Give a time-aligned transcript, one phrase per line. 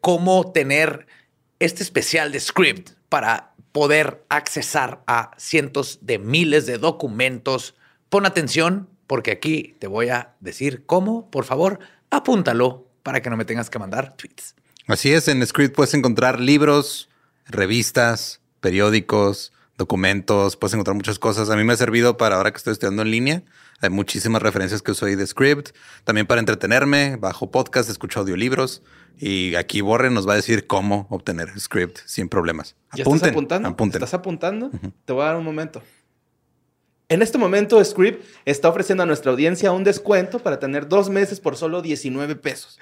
[0.00, 1.06] cómo tener
[1.58, 7.74] este especial de script para poder accesar a cientos de miles de documentos.
[8.08, 11.30] Pon atención porque aquí te voy a decir cómo.
[11.30, 11.78] Por favor,
[12.10, 14.54] apúntalo para que no me tengas que mandar tweets.
[14.86, 17.08] Así es, en Script puedes encontrar libros,
[17.46, 21.50] revistas, periódicos, documentos, puedes encontrar muchas cosas.
[21.50, 23.42] A mí me ha servido para ahora que estoy estudiando en línea.
[23.80, 25.70] Hay muchísimas referencias que uso ahí de Script.
[26.04, 28.82] También para entretenerme, bajo podcast, escucho audiolibros.
[29.18, 32.76] Y aquí Borre nos va a decir cómo obtener Script sin problemas.
[32.94, 33.74] ¿Ya estás apuntando?
[33.84, 34.70] ¿Estás apuntando?
[35.04, 35.82] Te voy a dar un momento.
[37.08, 41.38] En este momento, Script está ofreciendo a nuestra audiencia un descuento para tener dos meses
[41.40, 42.78] por solo 19 pesos.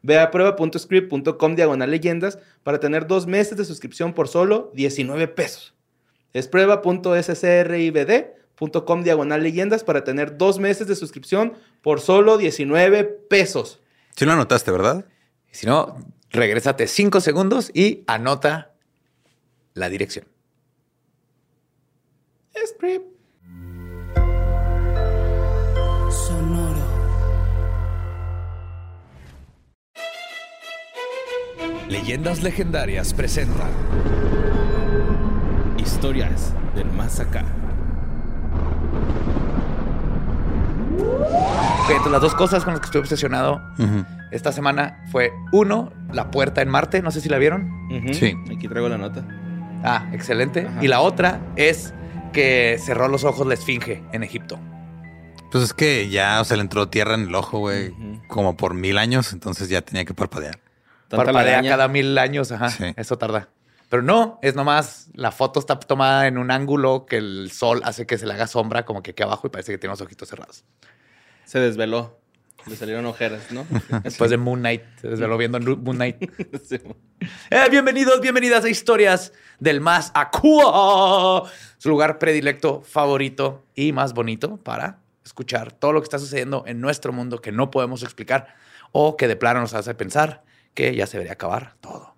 [0.00, 5.74] Ve a prueba.script.com diagonal leyendas para tener dos meses de suscripción por solo 19 pesos.
[6.32, 13.80] Es prueba.scribd.com diagonal leyendas para tener dos meses de suscripción por solo 19 pesos.
[14.14, 15.04] Si lo anotaste, ¿verdad?
[15.54, 15.96] Si no,
[16.30, 18.72] regrésate cinco segundos y anota
[19.72, 20.26] la dirección.
[22.66, 23.06] Script.
[26.10, 26.84] Sonoro.
[31.88, 33.70] Leyendas legendarias presentan
[35.78, 37.63] Historias del más acá.
[41.88, 43.60] Entonces las dos cosas con las que estoy obsesionado
[44.30, 47.70] esta semana fue uno, la puerta en Marte, no sé si la vieron.
[48.12, 48.34] Sí.
[48.54, 49.26] Aquí traigo la nota.
[49.84, 50.66] Ah, excelente.
[50.80, 51.92] Y la otra es
[52.32, 54.58] que cerró los ojos la esfinge en Egipto.
[55.52, 57.94] Pues es que ya, o sea, le entró tierra en el ojo, güey,
[58.28, 60.58] como por mil años, entonces ya tenía que parpadear.
[61.08, 62.70] Parpadea cada mil años, ajá.
[62.70, 62.92] Sí.
[62.96, 63.48] Eso tarda.
[63.88, 68.06] Pero no, es nomás la foto está tomada en un ángulo que el sol hace
[68.06, 70.28] que se le haga sombra como que aquí abajo y parece que tiene los ojitos
[70.28, 70.64] cerrados.
[71.44, 72.18] Se desveló.
[72.66, 73.66] Le salieron ojeras, ¿no?
[74.04, 76.16] Después de Moon Knight, se desveló viendo Moon Knight.
[76.64, 76.80] Sí.
[77.50, 84.56] Eh, bienvenidos, bienvenidas a Historias del Más Acua, su lugar predilecto, favorito y más bonito
[84.56, 88.54] para escuchar todo lo que está sucediendo en nuestro mundo que no podemos explicar
[88.92, 90.42] o que de plano nos hace pensar
[90.74, 92.13] que ya se debería acabar todo.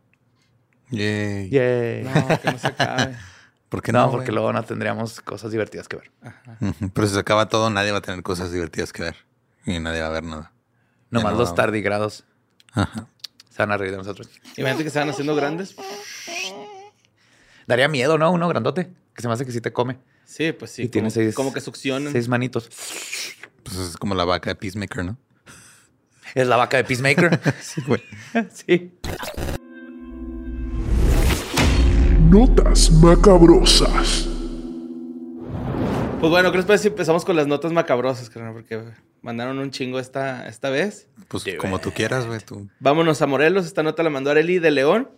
[0.91, 1.49] Yay.
[1.51, 2.03] Yay.
[2.05, 3.17] No, que no se acabe.
[3.69, 4.11] ¿Por qué No, no?
[4.13, 4.35] porque güey?
[4.37, 6.11] luego no tendríamos cosas divertidas que ver.
[6.95, 9.17] Pero si se acaba todo, nadie va a tener cosas divertidas que ver.
[9.65, 10.53] Y nadie va a ver nada.
[11.11, 12.25] Nomás no los tardigrados
[12.73, 13.09] Ajá.
[13.51, 14.29] se van a reír de nosotros.
[14.57, 15.75] Imagínate que se van haciendo grandes.
[17.67, 18.31] Daría miedo, ¿no?
[18.31, 19.99] Uno grandote, que se me hace que sí te come.
[20.25, 20.83] Sí, pues sí.
[20.83, 22.13] y tiene como, seis, como que succionan.
[22.13, 22.69] seis manitos.
[23.65, 25.17] Pues es como la vaca de Peacemaker, ¿no?
[26.35, 27.41] Es la vaca de Peacemaker.
[27.61, 28.03] Sí, güey.
[28.53, 28.93] sí.
[32.37, 34.29] Notas macabrosas.
[36.21, 38.53] Pues bueno, ¿qué les parece si empezamos con las notas macabrosas, carnal?
[38.53, 38.79] Porque
[39.23, 41.09] mandaron un chingo esta, esta vez.
[41.29, 42.41] Pues como tú quieras, güey.
[42.41, 42.69] Tú.
[42.79, 43.65] Vámonos a Morelos.
[43.65, 45.11] Esta nota la mandó Areli de León.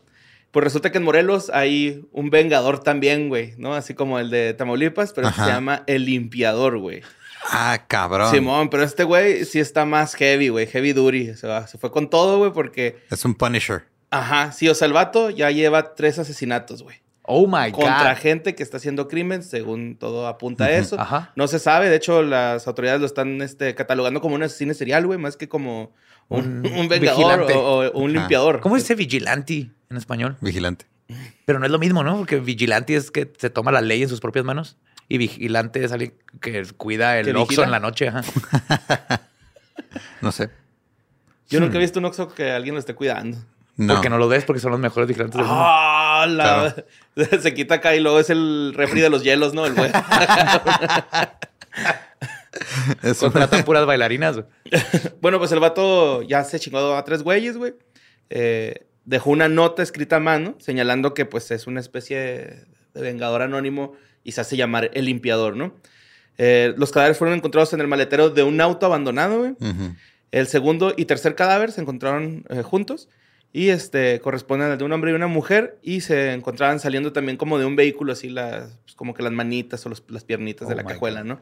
[0.52, 3.74] Pues resulta que en Morelos hay un vengador también, güey, ¿no?
[3.74, 7.02] Así como el de Tamaulipas, pero este se llama El Limpiador, güey.
[7.50, 8.30] Ah, cabrón.
[8.30, 11.34] Simón, pero este güey sí está más heavy, güey, heavy duty.
[11.34, 13.86] Se, va- se fue con todo, güey, porque, Es un Punisher.
[14.10, 17.02] ajá, sí, o sea, el vato ya lleva tres asesinatos, güey.
[17.30, 18.20] Oh my Contra God.
[18.20, 20.98] gente que está haciendo crimen, según todo apunta a eso.
[20.98, 21.32] Ajá.
[21.36, 25.06] No se sabe, de hecho, las autoridades lo están este, catalogando como un asesino serial,
[25.06, 25.92] güey, más que como
[26.28, 27.00] un, Un un vengador
[27.40, 27.52] vigilante.
[27.54, 28.20] o, o un Ajá.
[28.20, 28.60] limpiador.
[28.60, 30.38] ¿Cómo dice vigilante en español?
[30.40, 30.86] Vigilante.
[31.44, 32.16] Pero no es lo mismo, ¿no?
[32.18, 34.76] Porque vigilante es que se toma la ley en sus propias manos.
[35.08, 38.08] Y vigilante es alguien que cuida el ¿Que oxo en la noche.
[38.08, 38.22] Ajá.
[40.20, 40.50] No sé.
[41.48, 43.38] Yo nunca he visto un Oxxo que alguien lo esté cuidando.
[43.78, 43.94] No.
[43.94, 45.62] Porque no lo ves porque son los mejores vigilantes del mundo.
[45.66, 46.26] ¡Ah!
[46.28, 46.74] la-
[47.40, 49.64] Se quita acá y luego es el refri de los hielos, ¿no?
[49.66, 49.90] El güey.
[53.02, 54.36] Es una- Contratan puras bailarinas.
[54.36, 54.46] güey.
[55.20, 57.74] bueno, pues el vato ya se chingó a tres güeyes, güey.
[58.30, 62.18] Eh, dejó una nota escrita a mano señalando que pues es una especie
[62.94, 63.92] de vengador anónimo
[64.24, 65.74] y se hace llamar el limpiador, ¿no?
[66.36, 69.54] Eh, los cadáveres fueron encontrados en el maletero de un auto abandonado, güey.
[70.30, 73.08] El segundo y tercer cadáver se encontraron eh, juntos
[73.52, 77.36] y este corresponden al de un hombre y una mujer y se encontraban saliendo también
[77.36, 80.68] como de un vehículo así las pues, como que las manitas o los- las piernitas
[80.68, 81.26] de Oh la cajuela, God.
[81.28, 81.40] ¿no?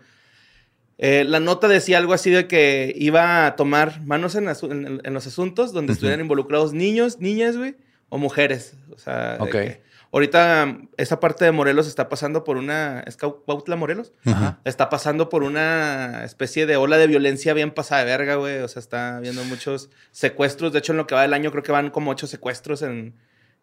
[0.99, 5.01] Eh, la nota decía algo así de que iba a tomar manos en, asu- en-
[5.05, 7.75] en los asuntos donde estuvieran involucrados niños, niñas, güey,
[8.09, 8.75] o mujeres.
[8.95, 9.51] O sea, de Ok.
[9.51, 9.83] que
[10.17, 13.01] ahorita esa parte de Morelos está pasando por una...
[13.07, 14.13] ¿Es Cau- Cuautla, Morelos?
[14.25, 14.61] Ajá.
[14.65, 18.59] Está pasando por una especie de ola de violencia bien pasada de verga, güey.
[18.61, 20.73] O sea, está habiendo muchos secuestros.
[20.73, 23.15] De hecho, en lo que va del año creo que van como ocho secuestros en,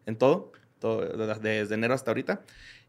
[0.06, 1.02] en todo, todo,
[1.40, 2.42] desde enero hasta ahorita.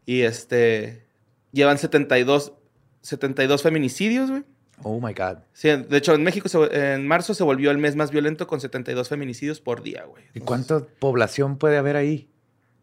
[0.05, 1.05] Y este,
[1.51, 2.53] llevan 72,
[3.01, 4.43] 72 feminicidios, güey.
[4.83, 5.37] Oh my God.
[5.53, 8.59] Sí, de hecho, en México se- en marzo se volvió el mes más violento con
[8.59, 10.23] 72 feminicidios por día, güey.
[10.33, 12.29] ¿Y cuánta población puede haber ahí?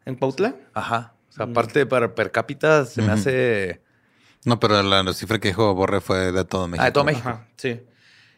[0.05, 0.55] ¿En Pautla?
[0.75, 1.15] Ajá.
[1.29, 3.81] O sea, aparte para per cápita se me hace.
[4.45, 6.83] No, pero la, la cifra que dijo Borre fue de todo México.
[6.83, 7.29] Ah, de todo México.
[7.29, 7.81] Ajá, sí.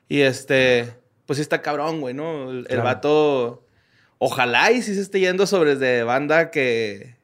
[0.09, 0.95] Y este,
[1.27, 2.51] pues sí está cabrón, güey, ¿no?
[2.51, 2.83] El, el Claro.
[2.85, 3.67] vato,
[4.19, 7.17] ojalá y sí se esté yendo sobre de banda que,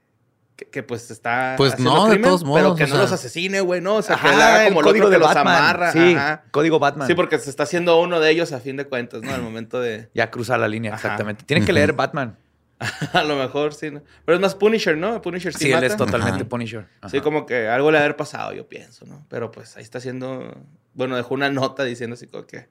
[0.57, 1.55] que, que, pues está.
[1.59, 2.99] Pues no, de todos modos, Pero que no sea.
[3.03, 3.97] los asesine, güey, ¿no?
[3.97, 5.55] O sea, que Ajá, le haga el como el código de que los Batman.
[5.57, 5.93] amarra.
[5.93, 6.45] Sí, ajá.
[6.51, 7.07] código Batman.
[7.07, 9.33] Sí, porque se está haciendo uno de ellos a fin de cuentas, ¿no?
[9.35, 10.09] Al momento de.
[10.15, 11.03] Ya cruza la línea, Ajá.
[11.09, 11.45] exactamente.
[11.45, 12.39] Tienen que leer Batman.
[13.13, 14.03] a lo mejor sí, ¿no?
[14.25, 15.21] Pero es más Punisher, ¿no?
[15.21, 16.49] Punisher sí, Sí, él es totalmente Ajá.
[16.49, 16.87] Punisher.
[17.09, 17.23] Sí, Ajá.
[17.23, 19.27] como que algo le ha de haber pasado, yo pienso, ¿no?
[19.29, 20.57] Pero pues ahí está haciendo.
[20.95, 22.69] Bueno, dejó una nota diciendo así como que.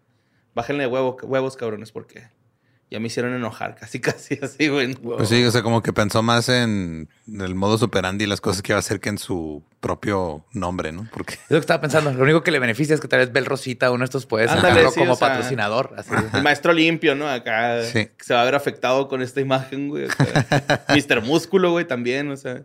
[0.56, 2.28] Bájenle huevo, huevos, cabrones, porque
[2.92, 4.96] ya me hicieron enojar, casi, casi así, güey.
[4.96, 8.62] Pues sí, o sea, como que pensó más en el modo superandi y las cosas
[8.62, 11.08] que iba a hacer que en su propio nombre, ¿no?
[11.14, 12.12] Porque Es lo que estaba pensando.
[12.12, 14.48] Lo único que le beneficia es que tal vez Bel Rosita, uno de estos puede
[14.48, 15.94] sacarlo sí, como o sea, patrocinador.
[15.98, 16.12] Así.
[16.34, 17.30] El maestro limpio, ¿no?
[17.30, 18.10] Acá Sí.
[18.20, 20.06] se va a ver afectado con esta imagen, güey.
[20.06, 21.22] o sea, Mr.
[21.22, 22.64] Músculo, güey, también, o sea.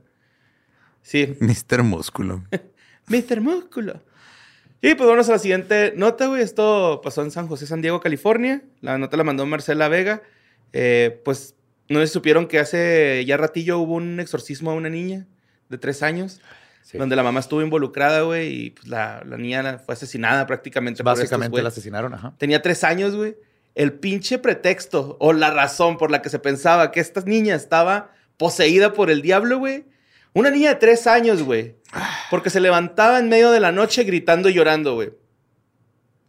[1.02, 1.82] Sí, Mr.
[1.82, 2.42] Músculo.
[3.08, 3.40] Mr.
[3.42, 4.00] Músculo.
[4.86, 6.42] Y pues vamos a la siguiente nota, güey.
[6.42, 8.60] Esto pasó en San José, San Diego, California.
[8.82, 10.20] La nota la mandó Marcela Vega.
[10.74, 11.54] Eh, pues
[11.88, 15.26] no si supieron que hace ya ratillo hubo un exorcismo a una niña
[15.70, 16.42] de tres años.
[16.82, 16.98] Sí.
[16.98, 18.66] Donde la mamá estuvo involucrada, güey.
[18.66, 21.02] Y pues la, la niña fue asesinada prácticamente.
[21.02, 22.12] por estos Básicamente la asesinaron.
[22.12, 22.34] Ajá.
[22.36, 23.36] Tenía tres años, güey.
[23.74, 28.12] El pinche pretexto o la razón por la que se pensaba que esta niña estaba
[28.36, 29.86] poseída por el diablo, güey.
[30.34, 31.76] Una niña de tres años, güey.
[32.30, 35.12] Porque se levantaba en medio de la noche gritando y llorando, güey.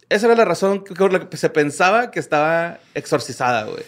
[0.08, 3.82] Esa era la razón que- por la que se pensaba que estaba exorcizada, güey.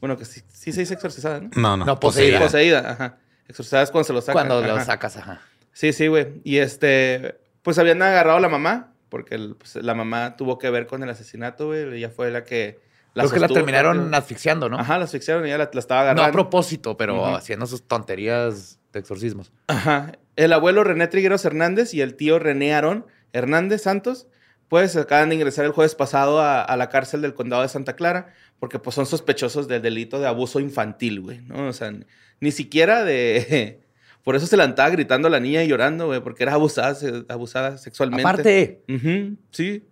[0.00, 1.50] Bueno, que sí, sí se dice exorcizada, ¿no?
[1.56, 1.84] No, no.
[1.86, 2.38] No, poseída.
[2.38, 3.18] Poseída, ajá.
[3.48, 4.46] Exorcizada es cuando se lo sacan.
[4.46, 5.40] Cuando lo sacas, ajá.
[5.72, 6.40] Sí, sí, güey.
[6.44, 10.68] Y este, pues habían agarrado a la mamá, porque el- pues, la mamá tuvo que
[10.70, 11.96] ver con el asesinato, güey.
[11.96, 12.78] Ella fue la que...
[13.14, 14.78] Creo que la terminaron asfixiando, ¿no?
[14.78, 16.32] Ajá, la asfixiaron y ella la, la estaba No a agarrando.
[16.32, 19.52] propósito, pero haciendo sus tonterías de exorcismos.
[19.68, 20.12] Ajá.
[20.36, 24.26] El abuelo René Trigueros Hernández y el tío René Aarón Hernández Santos,
[24.68, 27.96] pues acaban de ingresar el jueves pasado a, a la cárcel del condado de Santa
[27.96, 31.68] Clara, porque pues son sospechosos del delito de abuso infantil, güey, ¿no?
[31.68, 31.92] O sea,
[32.40, 33.80] ni siquiera de...
[34.22, 36.94] Por eso se la andaba gritando a la niña y llorando, güey, porque era abusada,
[37.30, 38.28] abusada sexualmente.
[38.28, 39.88] Aparte, Ujú, sí.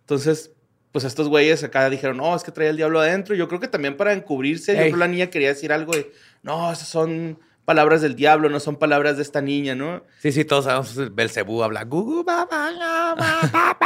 [0.00, 0.52] Entonces,
[0.92, 3.34] pues estos güeyes acá dijeron, no, es que traía el diablo adentro.
[3.34, 6.12] Yo creo que también para encubrirse, yo creo que la niña quería decir algo de,
[6.42, 7.38] no, esas son
[7.70, 10.02] palabras del diablo, no son palabras de esta niña, ¿no?
[10.18, 11.14] sí, sí, todos sabemos.
[11.14, 11.84] Belcebú habla.
[11.84, 12.26] Gugu.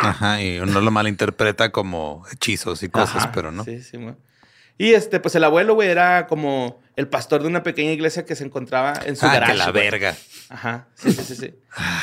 [0.00, 3.62] Ajá, y uno lo malinterpreta como hechizos y cosas, Ajá, pero no.
[3.62, 4.14] Sí, sí, güey.
[4.78, 8.34] Y este, pues el abuelo, güey, era como el pastor de una pequeña iglesia que
[8.34, 9.52] se encontraba en su ah, garage.
[9.52, 9.84] que la güey.
[9.84, 10.16] verga.
[10.48, 11.54] Ajá, sí, sí, sí, sí.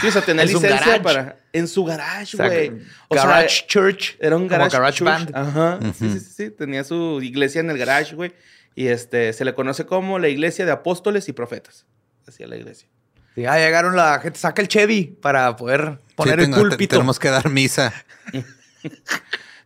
[0.02, 1.00] Sí, o sea, tenía licencia garage.
[1.00, 1.38] para...
[1.52, 2.74] En su garage, O sea, güey.
[3.08, 4.18] O sea, garage Church.
[4.20, 5.10] Era un como garage, garage church.
[5.10, 5.36] band.
[5.36, 5.80] Ajá.
[5.98, 6.52] Sí, sí, sí.
[6.52, 8.34] Tenía su iglesia en el garage, güey.
[8.76, 11.86] Y este, se le conoce como la iglesia de apóstoles y profetas.
[12.28, 12.88] Así la iglesia.
[13.36, 16.62] Sí, ah, llegaron la gente, saca el Chevy para poder poner Sí, el tengo- te-
[16.70, 16.96] púlpito.
[16.96, 17.94] Tenemos que dar misa.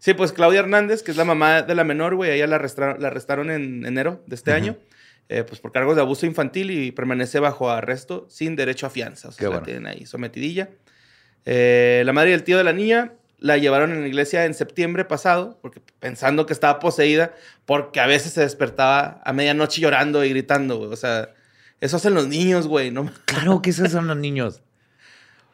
[0.02, 2.56] Sí, pues Claudia Hernández, que es la mamá de la menor, güey, a ella la
[2.56, 4.78] arrestaron, la arrestaron en enero de este año,
[5.28, 9.28] eh, pues por cargos de abuso infantil y permanece bajo arresto sin derecho a fianza.
[9.28, 9.66] O sea, Qué la bueno.
[9.66, 10.70] tienen ahí sometidilla.
[11.46, 14.54] Eh, la madre y el tío de la niña la llevaron en la iglesia en
[14.54, 17.34] septiembre pasado, porque pensando que estaba poseída,
[17.66, 20.92] porque a veces se despertaba a medianoche llorando y gritando, güey.
[20.92, 21.30] O sea,
[21.82, 23.12] eso hacen los niños, güey, ¿no?
[23.26, 24.62] Claro que esos son los niños.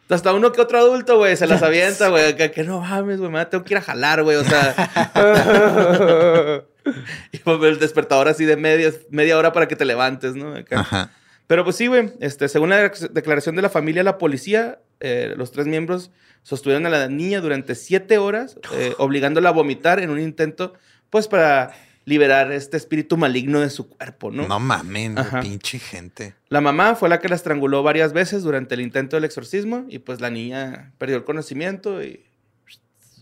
[0.10, 2.36] Hasta uno que otro adulto, güey, se las avienta, güey.
[2.36, 4.38] Que, que no mames, güey, me tengo que ir a jalar, güey.
[4.38, 4.76] O sea.
[7.32, 10.54] y pues el despertador así de media, media hora para que te levantes, ¿no?
[10.54, 10.82] Acá.
[10.82, 11.12] Ajá.
[11.48, 12.14] Pero pues sí, güey.
[12.20, 16.90] Este, según la declaración de la familia, la policía, eh, los tres miembros sostuvieron a
[16.90, 20.74] la niña durante siete horas, eh, obligándola a vomitar en un intento,
[21.12, 21.74] pues, para
[22.06, 24.48] liberar este espíritu maligno de su cuerpo, ¿no?
[24.48, 25.42] No, mamen, Ajá.
[25.42, 26.36] pinche gente.
[26.50, 30.00] La mamá fue la que la estranguló varias veces durante el intento del exorcismo y
[30.00, 32.24] pues la niña perdió el conocimiento y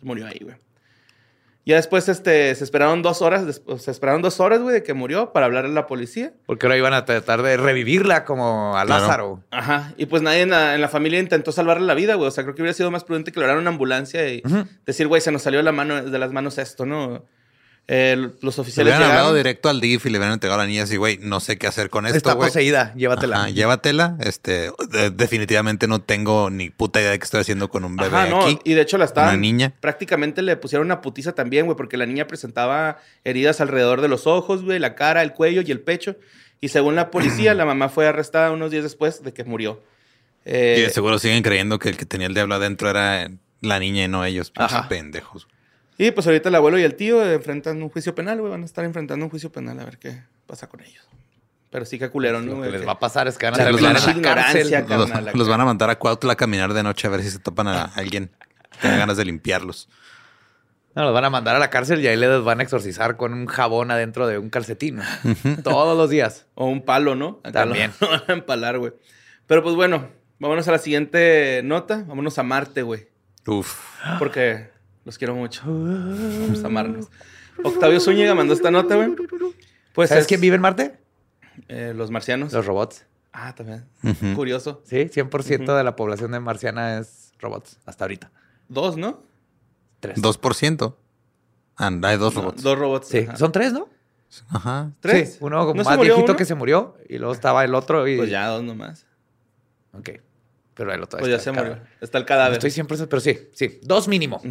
[0.01, 0.55] murió ahí, güey.
[1.65, 5.31] Ya después este, se esperaron dos horas, se esperaron dos horas, güey, de que murió
[5.31, 6.33] para hablarle a la policía.
[6.45, 9.01] Porque ahora iban a tratar de revivirla como a Claro.
[9.01, 9.43] Lázaro.
[9.51, 9.93] Ajá.
[9.95, 12.27] Y pues nadie en la, en la familia intentó salvarle la vida, güey.
[12.27, 14.43] O sea, creo que hubiera sido más prudente que le una ambulancia y
[14.85, 17.23] decir, güey, se nos salió de, la mano, de las manos esto, ¿no?
[17.85, 20.63] Eh, los Se le oficiales hubieran hablado directo al DIF y le hubieran entregado a
[20.63, 22.47] la niña así, güey, no sé qué hacer con esto, Está güey.
[22.49, 23.35] poseída, llévatela.
[23.41, 24.17] Ajá, llévatela.
[24.21, 28.15] Este, de- definitivamente no tengo ni puta idea de qué estoy haciendo con un bebé
[28.15, 28.57] Ajá, no, aquí.
[28.63, 29.31] y de hecho la estaban.
[29.31, 29.73] Una niña.
[29.81, 34.27] Prácticamente le pusieron una putiza también, güey, porque la niña presentaba heridas alrededor de los
[34.27, 36.15] ojos, güey, la cara, el cuello y el pecho.
[36.61, 39.83] Y según la policía, la mamá fue arrestada unos días después de que murió.
[40.45, 43.79] Eh, Y de seguro siguen creyendo que el que tenía el diablo adentro era la
[43.79, 44.53] niña y no ellos.
[44.55, 44.87] Ajá.
[44.87, 45.47] pendejos.
[46.07, 48.51] Y pues ahorita el abuelo y el tío enfrentan un juicio penal, güey.
[48.51, 51.05] Van a estar enfrentando un juicio penal a ver qué pasa con ellos.
[51.69, 52.55] Pero sí que culero, ¿no?
[52.57, 54.69] Lo que les va a pasar es que van a los van a- la cárcel.
[54.69, 54.71] Los,
[55.09, 55.51] carnal, los acá.
[55.51, 57.83] van a mandar a Cuautla a caminar de noche a ver si se topan a
[57.95, 58.29] alguien
[58.71, 59.89] que tenga ganas de limpiarlos.
[60.95, 63.33] No, los van a mandar a la cárcel y ahí les van a exorcizar con
[63.33, 64.99] un jabón adentro de un calcetín.
[65.63, 66.45] Todos los días.
[66.53, 67.39] O un palo, ¿no?
[67.43, 67.91] Acá También.
[67.99, 68.93] Lo, lo van a empalar, güey.
[69.47, 72.03] Pero pues bueno, vámonos a la siguiente nota.
[72.07, 73.07] Vámonos a Marte, güey.
[73.47, 73.79] Uf.
[74.19, 74.69] Porque
[75.05, 75.61] los quiero mucho.
[75.65, 77.07] Vamos a amarnos.
[77.63, 79.15] Octavio Zúñiga mandó esta nota, güey.
[79.93, 80.99] Pues ¿Sabes es- quién vive en Marte?
[81.67, 82.51] eh, los marcianos.
[82.53, 83.05] Los robots.
[83.31, 83.85] Ah, también.
[84.35, 84.81] Curioso.
[84.85, 88.31] Sí, 100% de la población de marciana es robots hasta ahorita.
[88.69, 89.23] Dos, ¿no?
[89.99, 90.21] Tres.
[90.21, 90.95] 2%.
[91.77, 92.61] Ah, hay dos No, robots.
[92.63, 93.07] dos robots.
[93.07, 93.37] Sí, ajá.
[93.37, 93.89] son tres, ¿no?
[94.49, 94.91] Ajá.
[94.99, 95.33] ¿Tres?
[95.33, 96.35] Sí, uno como ¿No se más viejito uno?
[96.35, 98.17] que se murió y luego estaba el otro y...
[98.17, 99.05] Pues ya, dos nomás.
[99.93, 100.09] Ok.
[100.75, 101.73] Pero el otro Pues ya está se el murió.
[101.73, 101.97] cadáver.
[102.01, 102.65] Está el cadáver.
[102.65, 103.79] Estoy 100%, pero sí, sí.
[103.83, 104.41] Dos mínimo.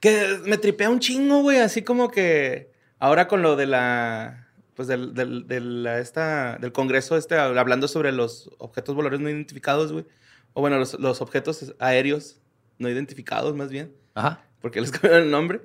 [0.00, 1.58] Que me tripea un chingo, güey.
[1.58, 4.46] Así como que ahora con lo de la.
[4.74, 10.04] Pues del, del, esta, del Congreso, este, hablando sobre los objetos voladores no identificados, güey.
[10.52, 12.38] O bueno, los, los objetos aéreos
[12.78, 13.92] no identificados, más bien.
[14.14, 14.44] Ajá.
[14.60, 15.60] Porque les cambiaron el nombre.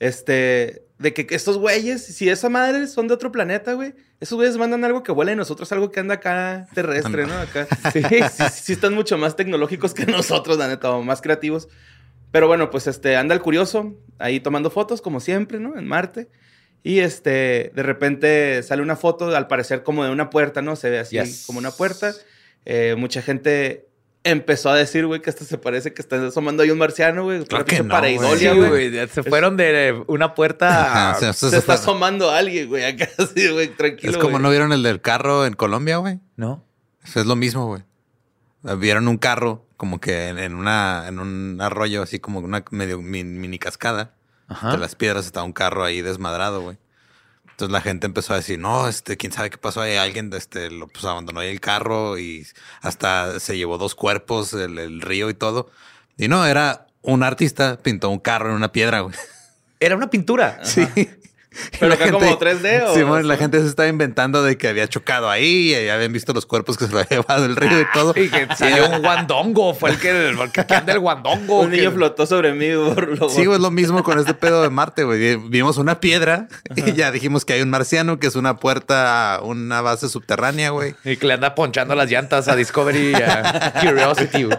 [0.00, 0.85] Este.
[0.98, 3.94] De que estos güeyes, si esa madre son de otro planeta, güey.
[4.18, 7.34] Esos güeyes mandan algo que vuela y nosotros algo que anda acá terrestre, ¿no?
[7.34, 7.66] Acá.
[7.92, 11.68] Sí, sí, sí están mucho más tecnológicos que nosotros, la neta, o más creativos.
[12.32, 15.78] Pero bueno, pues este, anda el curioso ahí tomando fotos, como siempre, ¿no?
[15.78, 16.28] En Marte.
[16.82, 20.76] Y este, de repente sale una foto, al parecer como de una puerta, ¿no?
[20.76, 21.44] Se ve así Yes.
[21.46, 22.14] como una puerta.
[22.64, 23.85] Eh, mucha gente
[24.30, 27.44] empezó a decir, güey, que esto se parece que está asomando ahí un marciano, güey.
[27.44, 28.68] Claro que no, pareidolia, Sí, güey.
[28.70, 28.90] güey.
[28.92, 31.14] ya Se fueron de una puerta a...
[31.14, 34.12] Se se está asomando alguien, güey, acá así, güey, tranquilo.
[34.12, 36.20] Es como no vieron el del carro en Colombia, güey.
[36.36, 36.64] No.
[37.04, 37.82] Eso es lo mismo, güey.
[38.78, 43.00] Vieron un carro como que en, en una, en un arroyo, así como una medio
[43.00, 44.14] min- mini cascada.
[44.48, 44.68] Ajá.
[44.68, 46.78] Entre las piedras estaba un carro ahí desmadrado, güey.
[47.56, 49.96] Entonces la gente empezó a decir, no, este, quién sabe qué pasó ahí.
[49.96, 52.46] Alguien este, lo pues, abandonó ahí el carro y
[52.82, 55.70] hasta se llevó dos cuerpos, el, el río y todo.
[56.18, 59.14] Y no, era un artista, pintó un carro en una piedra, güey.
[59.80, 60.60] Era una pintura.
[60.64, 60.86] Sí.
[61.78, 62.94] Pero acá como 3D o...
[62.94, 66.46] Simón, la gente se estaba inventando de que había chocado ahí y habían visto los
[66.46, 68.12] cuerpos que se lo había llevado el río y todo.
[68.16, 69.74] Y que salió un guandongo.
[69.74, 71.60] Fue el que, el que anda el guandongo.
[71.66, 72.66] Un niño que- flotó sobre mí,
[73.30, 75.36] Sí, güey, es lo mismo con este pedo de Marte, güey.
[75.36, 79.40] Vimos una piedra y ya dijimos que hay un marciano, que es una puerta a
[79.42, 80.94] una base subterránea, güey.
[81.04, 84.44] Y que le anda ponchando las llantas a Discovery y a Curiosity.
[84.44, 84.58] güey.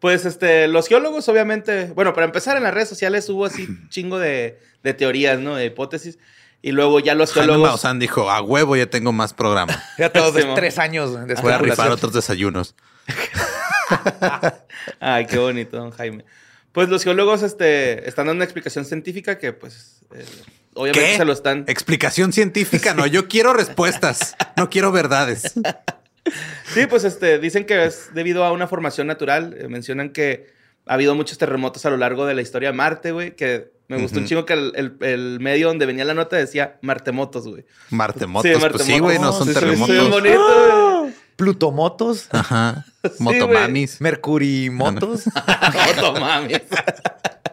[0.00, 4.18] Pues este, los geólogos, obviamente, bueno, para empezar en las redes sociales hubo así chingo
[4.20, 5.56] de, de teorías, ¿no?
[5.56, 6.18] De hipótesis.
[6.60, 7.70] Y luego ya los Jaime geólogos.
[7.70, 9.82] Maussan dijo, a huevo ya tengo más programa.
[9.98, 12.74] Ya todos Sí, tres años de Voy a rifar otros desayunos.
[15.00, 16.24] Ay, qué bonito, don Jaime.
[16.72, 20.24] Pues los geólogos este, están dando una explicación científica que, pues, eh,
[20.74, 21.16] obviamente ¿Qué?
[21.16, 21.64] se lo están.
[21.66, 23.06] Explicación científica, no.
[23.06, 25.54] Yo quiero respuestas, no quiero verdades.
[26.74, 29.56] Sí, pues este, dicen que es debido a una formación natural.
[29.58, 30.48] Eh, mencionan que
[30.84, 33.34] ha habido muchos terremotos a lo largo de la historia de Marte, güey.
[33.34, 36.78] Que me gustó un chingo que el, el- el medio donde venía la nota decía
[36.82, 37.64] Martemotos, güey.
[37.90, 39.96] Martemotos, Sí, pues sí, güey, no son Sí, sí, sí, terremotos.
[39.96, 41.14] bien bonito, güey.
[41.36, 42.84] Plutomotos, Ajá.
[43.02, 43.38] güey.
[43.40, 44.00] Motomamis.
[44.00, 46.54] Mercurimotos, Moto, mami.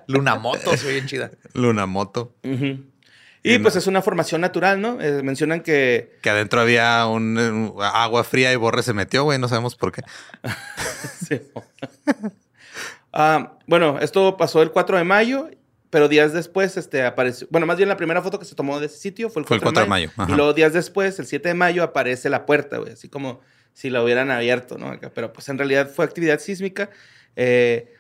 [0.08, 1.32] Lunamotos, soy bien chida.
[1.54, 2.36] Lunamoto.
[3.48, 5.00] Y pues es una formación natural, ¿no?
[5.00, 9.38] Eh, mencionan que Que adentro había un, un agua fría y Borre se metió, güey.
[9.38, 10.02] No sabemos por qué.
[11.28, 11.40] Sí.
[13.14, 15.50] Ah, bueno, esto pasó el 4 de mayo,
[15.96, 17.48] pero días después este, apareció.
[17.50, 19.62] Bueno, más bien la primera foto que se tomó de ese sitio fue el 4,
[19.62, 20.12] Fue el 4 de mayo.
[20.28, 23.40] Y luego días después, el 7 de mayo, aparece la puerta, güey, así como
[23.72, 24.92] si la hubieran abierto, ¿no?
[25.14, 26.90] Pero pues en realidad fue actividad sísmica.
[27.38, 27.94] Eh,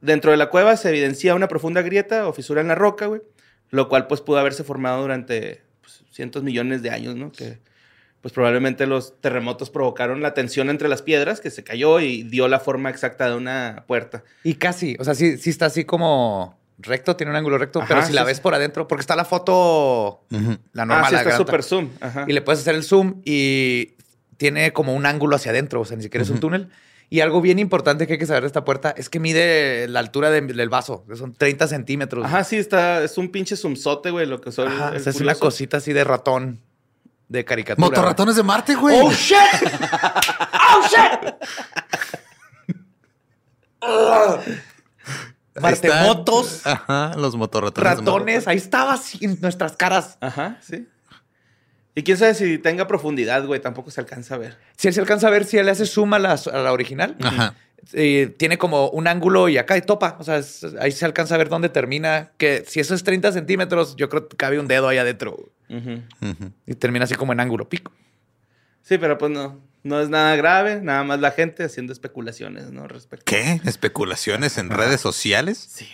[0.00, 3.22] dentro de la cueva se evidencia una profunda grieta o fisura en la roca, güey,
[3.70, 7.32] lo cual pues pudo haberse formado durante pues, cientos millones de años, ¿no?
[7.32, 7.58] Que
[8.20, 12.46] pues probablemente los terremotos provocaron la tensión entre las piedras que se cayó y dio
[12.46, 14.22] la forma exacta de una puerta.
[14.44, 17.88] Y casi, o sea, sí, sí está así como recto, tiene un ángulo recto, Ajá,
[17.88, 18.42] pero si la ves sí.
[18.42, 20.24] por adentro, porque está la foto,
[20.72, 21.88] la normal, ah, sí, la está súper zoom.
[22.00, 22.24] Ajá.
[22.28, 23.94] y le puedes hacer el zoom y
[24.36, 26.68] tiene como un ángulo hacia adentro, o sea, ni siquiera es un túnel.
[27.10, 30.00] Y algo bien importante que hay que saber de esta puerta es que mide la
[30.00, 32.24] altura de- del vaso, que son 30 centímetros.
[32.24, 34.68] Ajá, sí, está, es un pinche zoomzote, güey, lo que son.
[34.68, 36.60] Ajá, el o sea, es una cosita así de ratón,
[37.28, 37.86] de caricatura.
[37.86, 38.98] Motorratones de Marte, güey.
[38.98, 39.36] ¡Oh, shit!
[40.74, 41.34] ¡Oh, shit!
[45.60, 47.98] Martemotos, Están- Ajá, los motorratones.
[47.98, 50.16] ratones, ahí estaba en nuestras caras.
[50.20, 50.86] Ajá, sí.
[51.94, 54.56] Y quién sabe si tenga profundidad, güey, tampoco se alcanza a ver.
[54.76, 57.16] Si él se alcanza a ver si él hace suma a la, a la original,
[57.20, 57.54] Ajá.
[57.92, 60.16] eh, tiene como un ángulo y acá y topa.
[60.18, 62.30] O sea, es- ahí se alcanza a ver dónde termina.
[62.38, 65.36] Que si eso es 30 centímetros, yo creo que cabe un dedo ahí adentro.
[65.68, 66.00] Ujú.
[66.66, 67.92] Y termina así como en ángulo pico.
[68.80, 72.86] Sí, pero pues no, no es nada grave, nada más la gente haciendo especulaciones, ¿no?
[72.86, 73.24] Respecto.
[73.26, 73.60] ¿Qué?
[73.64, 75.58] ¿Especulaciones en redes sociales?
[75.58, 75.88] Sí.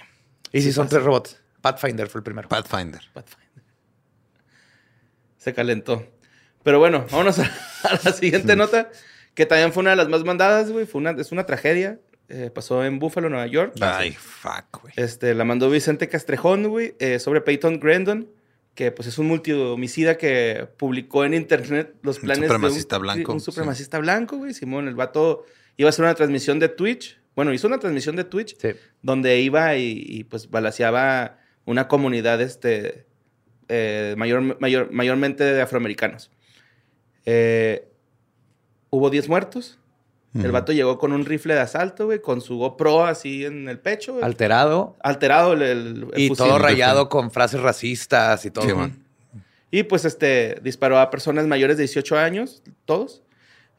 [0.53, 1.39] Y si son tres robots.
[1.61, 2.49] Pathfinder fue el primero.
[2.49, 3.03] Pathfinder.
[3.13, 3.63] Pathfinder.
[5.39, 6.07] Se calentó.
[6.63, 7.45] Pero bueno, vámonos a,
[7.85, 8.91] a la siguiente nota,
[9.35, 10.87] que también fue una de las más mandadas, güey.
[10.87, 11.99] Fue una, es una tragedia.
[12.31, 13.75] Eh, pasó en Buffalo, Nueva York.
[13.81, 14.93] Ay, fuck, güey.
[14.97, 18.29] Este, la mandó Vicente Castrejón, güey, eh, sobre Peyton Grandon,
[18.79, 23.03] que pues es un multihomicida que publicó en internet los Un planes supremacista de un,
[23.03, 23.45] blanco, un sí.
[23.47, 24.55] supremacista blanco, güey.
[24.55, 25.45] Simón, el vato
[25.77, 27.19] iba a hacer una transmisión de Twitch.
[27.35, 28.69] Bueno, hizo una transmisión de Twitch Sí.
[29.03, 33.05] donde iba y, y, pues balaseaba una comunidad este,
[33.67, 36.31] eh, mayor, mayor, mayormente de afroamericanos.
[37.27, 37.89] Eh,
[38.91, 39.81] hubo 10 muertos.
[40.45, 43.79] El vato llegó con un rifle de asalto, güey, con su GoPro así en el
[43.79, 44.13] pecho.
[44.15, 44.25] güey.
[44.25, 44.97] Alterado.
[45.03, 46.47] Alterado el, el- Y fusil.
[46.47, 48.67] todo rayado con frases racistas y todo.
[48.67, 49.05] Sí, man.
[49.71, 53.23] Y pues este disparó a personas mayores de 18 años, todos,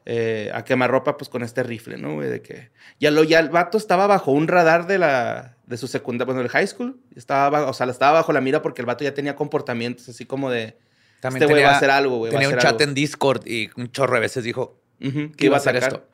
[0.06, 2.14] eh, a quemarropa pues con este rifle, ¿no?
[2.14, 2.28] güey?
[2.28, 5.86] De que ya lo ya el vato estaba bajo un radar de la de su
[5.88, 8.86] secundaria, bueno, del high school, estaba bajo- o sea, estaba bajo la mira porque el
[8.86, 10.76] vato ya tenía comportamientos así como de
[11.20, 12.80] También este güey va a hacer algo, güey, Tenía un chat algo.
[12.82, 16.04] en Discord y un chorro de veces dijo que iba a hacer sacar.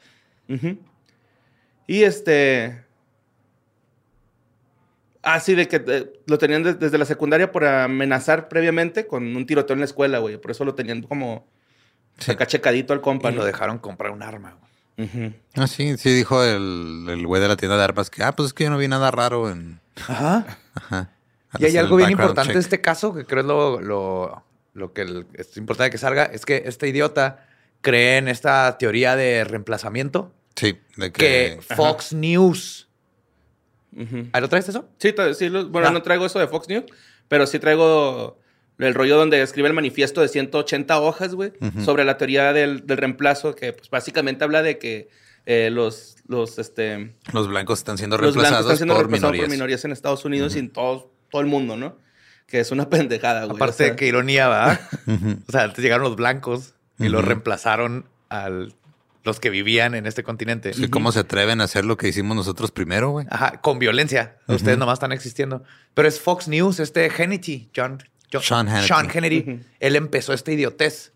[0.48, 0.78] Ujú.
[1.86, 2.84] Y este.
[5.22, 9.34] Ah, sí, de que eh, lo tenían de- desde la secundaria por amenazar previamente con
[9.36, 10.36] un tiroteo en la escuela, güey.
[10.36, 11.46] Por eso lo tenían como
[12.18, 12.30] Sí.
[12.30, 13.40] acá checadito al compa, Y ¿no?
[13.40, 14.56] lo dejaron comprar un arma.
[14.96, 15.08] güey.
[15.08, 15.34] Ujú.
[15.56, 18.46] Ah, sí, sí dijo el, el güey de la tienda de armas que, ah, pues
[18.48, 19.80] es que yo no vi nada raro en...
[20.08, 20.58] Ajá.
[20.74, 21.10] Ajá.
[21.58, 22.62] Y hay algo bien importante de check.
[22.64, 24.44] este caso, que creo es lo, lo,
[24.74, 27.46] lo que el- es importante que salga, es que este idiota
[27.82, 31.74] cree en esta teoría de reemplazamiento Sí, de que que...
[31.76, 32.88] Fox News...
[34.32, 34.88] ¿Ahí lo traes eso?
[34.98, 35.90] Sí, sí, lo- bueno, Ah.
[35.90, 36.84] no traigo eso de Fox News,
[37.28, 38.38] pero sí traigo
[38.78, 42.98] el rollo donde escribe el manifiesto de 180 hojas, güey, sobre la teoría del, del
[42.98, 45.08] reemplazo, que pues básicamente habla de que
[45.46, 49.32] eh, los, los, este, Los blancos están siendo los blancos reemplazados están siendo por reemplazados
[49.32, 49.46] minorías.
[49.48, 51.96] por minorías en Estados Unidos y en todo, todo el mundo, ¿no?
[52.46, 53.56] Que es una pendejada, güey.
[53.56, 54.78] Aparte o sea, que ironía, ¿va?
[55.06, 55.38] Ujú.
[55.48, 58.50] o sea, antes llegaron los blancos y los reemplazaron a
[59.26, 60.72] los que vivían en este continente.
[60.72, 63.26] Sí, ¿Cómo se atreven a hacer lo que hicimos nosotros primero, güey?
[63.30, 64.36] Ajá, con violencia.
[64.46, 65.62] Ustedes nomás están existiendo.
[65.92, 68.86] Pero es Fox News, este Hannity, John, John- Sean Hannity.
[68.88, 69.40] Sean Hannity.
[69.50, 69.60] Ujú.
[69.80, 71.12] Él empezó esta idiotez.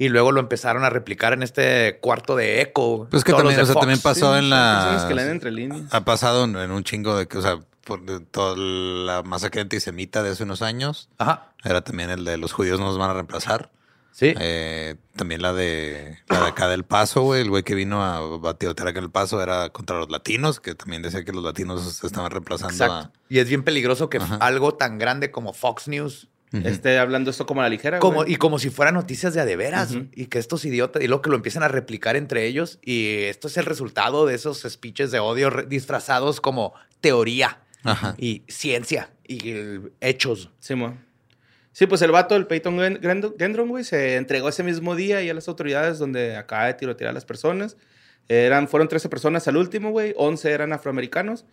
[0.00, 3.08] Y luego lo empezaron a replicar en este cuarto de eco.
[3.10, 5.04] Pues que también, o sea, también pasó sí, en la...
[5.08, 5.82] que leen entre líneas.
[5.92, 10.22] Ha pasado en, en un chingo de que, o sea, por toda la masacre antisemita
[10.22, 11.48] de hace unos años, Ajá.
[11.64, 13.72] era también el de los judíos no nos van a reemplazar.
[14.12, 14.34] Sí.
[14.40, 18.20] Eh, también la de la de acá del Paso, güey, el güey que vino a
[18.38, 21.82] batidotear acá en el Paso era contra los latinos, que también decía que los latinos
[21.96, 23.12] se estaban reemplazando Exacto.
[23.28, 24.36] Y es bien peligroso que Ajá.
[24.36, 28.32] algo tan grande como Fox News Esté hablando esto como a la ligera, Como, güey.
[28.32, 29.94] y como si fueran noticias de a de veras.
[30.14, 32.78] Y que estos idiotas, y luego que lo empiezan a replicar entre ellos.
[32.80, 37.90] Y esto es el resultado de esos speeches de odio re- disfrazados como teoría a...
[37.90, 38.14] Ajá.
[38.16, 40.50] y ciencia y hechos.
[40.58, 40.96] Sí, mo.
[41.78, 42.98] Sí, pues el vato, el Peyton
[43.38, 47.10] Gendron, güey, se entregó ese mismo día y a las autoridades donde acaba de tirotear
[47.10, 47.76] a las personas.
[48.26, 50.12] Eran, fueron 13 personas al último, güey.
[50.16, 51.44] 11 eran afroamericanos.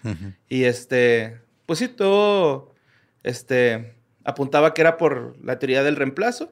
[0.49, 2.73] Y este, pues sí, todo
[3.21, 6.51] este, apuntaba que era por la teoría del reemplazo.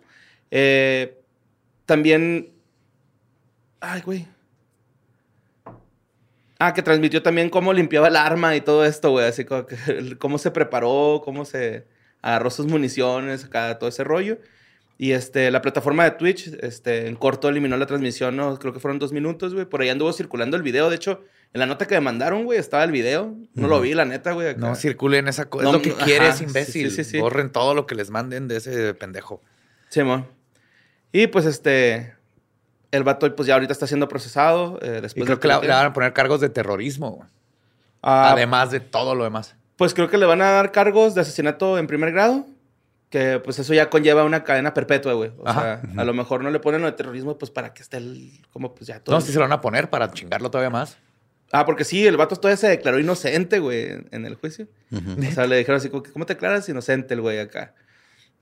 [0.52, 1.20] Eh,
[1.88, 2.54] también,
[3.80, 4.28] ay, güey.
[6.60, 9.26] Ah, que transmitió también cómo limpiaba el arma y todo esto, güey.
[9.26, 9.78] Así como que,
[10.20, 11.88] cómo se preparó, cómo se
[12.24, 14.40] agarró sus municiones, acá, todo ese rollo.
[14.98, 18.58] Y este, la plataforma de Twitch, este, en corto eliminó la transmisión, ¿no?
[18.58, 19.66] Creo que fueron dos minutos, güey.
[19.66, 20.90] Por ahí anduvo circulando el video.
[20.90, 23.36] De hecho, en la nota que me mandaron, güey, estaba el video.
[23.56, 24.50] No lo vi, la neta, güey.
[24.50, 24.60] acá.
[24.60, 25.64] No circulen esa cosa.
[25.66, 26.90] No, es lo que quieres, imbécil.
[26.92, 27.20] sí, sí, sí.
[27.20, 29.42] Borren todo lo que les manden de ese pendejo.
[29.90, 30.28] Sí, mo.
[31.12, 32.16] Y pues este,
[32.92, 34.80] el vato pues ya ahorita está siendo procesado.
[34.82, 37.12] eh, Y después creo del que le van a poner cargos de terrorismo.
[37.12, 37.30] güey.
[38.02, 39.56] Ah, Además de todo lo demás.
[39.84, 42.48] Pues creo que le van a dar cargos de asesinato en primer grado.
[43.10, 45.32] Que pues eso ya conlleva una cadena perpetua, güey.
[45.38, 45.82] O Ajá.
[45.82, 48.32] sea, a lo mejor no le ponen lo de terrorismo, pues para que esté el.
[48.54, 49.14] Como pues ya todo.
[49.16, 50.98] No, si se lo van a poner para chingarlo todavía más.
[51.52, 54.68] Ah, porque sí, el vato todavía se declaró inocente, güey, en- el juicio.
[54.92, 57.76] O sea, le dijeron así, como que, ¿cómo te declaras inocente el güey acá?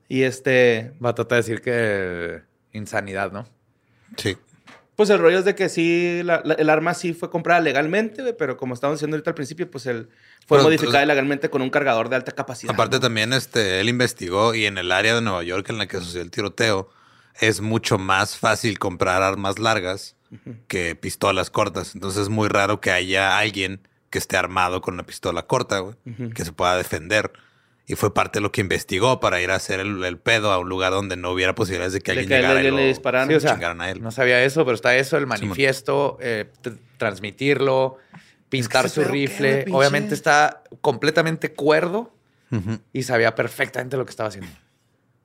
[0.08, 2.40] Y este, Va a tratar de decir que
[2.72, 3.46] insanidad, ¿no?
[4.16, 4.38] Sí.
[4.96, 8.22] Pues el rollo es de que sí, la- la- el arma sí fue comprada legalmente,
[8.22, 10.08] güey, pero como estábamos diciendo ahorita al principio, pues el,
[10.46, 12.72] fue Pero, modificada pues, legalmente con un cargador de alta capacidad.
[12.74, 13.00] Aparte ¿no?
[13.00, 16.22] también este, él investigó y en el área de Nueva York en la que sucedió
[16.22, 16.90] el tiroteo
[17.40, 20.16] es mucho más fácil comprar armas largas
[20.68, 21.94] que pistolas cortas.
[21.94, 25.94] Entonces es muy raro que haya alguien que esté armado con una pistola corta, güey,
[26.34, 27.32] que se pueda defender.
[27.92, 30.58] Y fue parte de lo que investigó para ir a hacer el, el pedo a
[30.58, 32.80] un lugar donde no hubiera posibilidades de que De alguien que llegara y alguien lo
[32.80, 33.28] le dispararan.
[33.28, 34.00] Sí, o sea, chingaran a él.
[34.00, 37.98] No sabía eso, pero está eso, el manifiesto, eh, tr- transmitirlo,
[38.48, 39.64] pintar su pedo, ¿qué, rifle.
[39.72, 42.14] Obviamente está completamente cuerdo
[42.94, 44.50] y sabía perfectamente lo que estaba haciendo.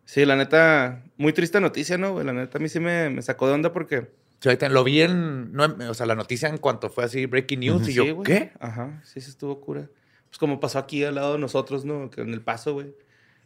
[0.03, 2.21] Sí, la neta, muy triste noticia, ¿no?
[2.21, 4.12] La neta a mí sí me, me sacó de onda porque...
[4.41, 7.88] Sí, lo vi en, no o sea, la noticia en cuanto fue así, breaking news,
[7.88, 8.23] y yo.
[8.23, 8.51] ¿qué?
[8.60, 9.88] Ajá, sí, sí estuvo cura.
[10.29, 12.09] Pues como pasó aquí al lado de nosotros, ¿no?
[12.09, 12.93] Que en el paso, güey.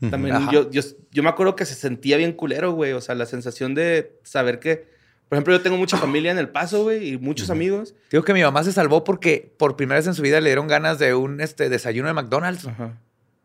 [0.09, 0.51] También Ajá.
[0.51, 2.93] yo, yo, yo me acuerdo que se sentía bien culero, güey.
[2.93, 4.89] O sea, la sensación de saber que...
[5.29, 7.93] Por ejemplo, yo tengo mucha familia en el paso, güey, y muchos amigos.
[8.09, 10.67] Digo que mi mamá se salvó porque por primera vez en su vida le dieron
[10.67, 12.97] ganas de un este, desayuno de McDonald's Ajá.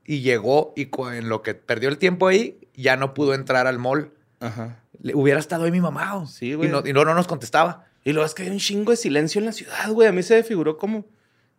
[0.05, 3.79] y llegó y en lo que perdió el tiempo ahí, ya no pudo entrar al
[3.79, 4.11] mall.
[4.41, 4.83] Ajá.
[5.01, 6.27] Le- hubiera estado ahí mi mamá.
[6.27, 6.69] Sí, güey.
[6.69, 7.85] Y no, y no, no nos contestaba.
[8.03, 10.09] Y luego es que hay un chingo de silencio en la ciudad, güey.
[10.09, 11.05] A mí se me figuró como,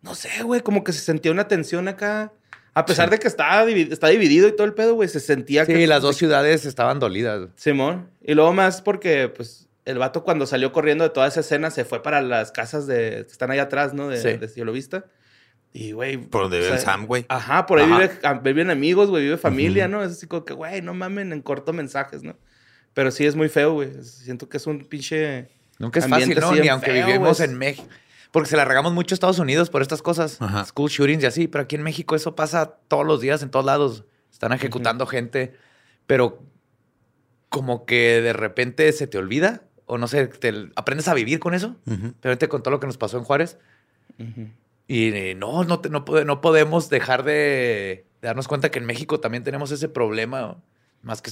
[0.02, 2.32] no sé, güey, como que se sentía una tensión acá.
[2.74, 5.64] A pesar de que está, divi- está dividido y todo el pedo, güey, se sentía
[5.66, 5.86] Sí, que...
[5.88, 7.48] las dos ciudades estaban dolidas.
[7.56, 8.08] Simón.
[8.22, 11.84] Y luego más porque, pues, el vato cuando salió corriendo de toda esa escena se
[11.84, 14.08] fue para las casas de, que están ahí atrás, ¿no?
[14.08, 14.36] De, Sí.
[14.38, 15.06] de Cielo Vista.
[15.72, 16.18] Y, güey...
[16.18, 17.26] Por donde vive el Sam, güey.
[17.28, 17.98] Ajá, por ahí Ajá.
[17.98, 20.04] vive, ah, viven amigos, güey, vive familia, ¿no?
[20.04, 22.36] Es así como que, güey, no mamen en corto mensajes, ¿no?
[22.94, 23.90] Pero sí es muy feo, güey.
[24.04, 25.48] Siento que es un pinche...
[25.78, 26.54] Nunca es fácil, ¿no?
[26.54, 27.88] Ni aunque feo, vivimos en México.
[28.30, 30.40] Porque se la regamos mucho a Estados Unidos por estas cosas.
[30.40, 30.64] Ajá.
[30.66, 31.48] School shootings y así.
[31.48, 34.04] Pero aquí en México eso pasa todos los días, en todos lados.
[34.30, 35.56] Están ejecutando gente.
[36.06, 36.42] Pero
[37.48, 39.62] como que de repente se te olvida.
[39.86, 41.76] O no sé, te aprendes a vivir con eso.
[41.86, 43.56] Pero ahorita con todo lo que nos pasó en Juárez.
[44.86, 46.04] Y eh, no, no, te- no
[46.40, 50.56] podemos dejar de, de darnos cuenta que en México también tenemos ese problema.
[51.02, 51.30] Más que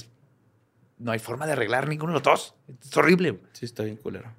[0.97, 2.55] no hay forma de arreglar ninguno de los dos.
[2.83, 3.39] Es horrible.
[3.53, 4.31] Sí, está bien culero.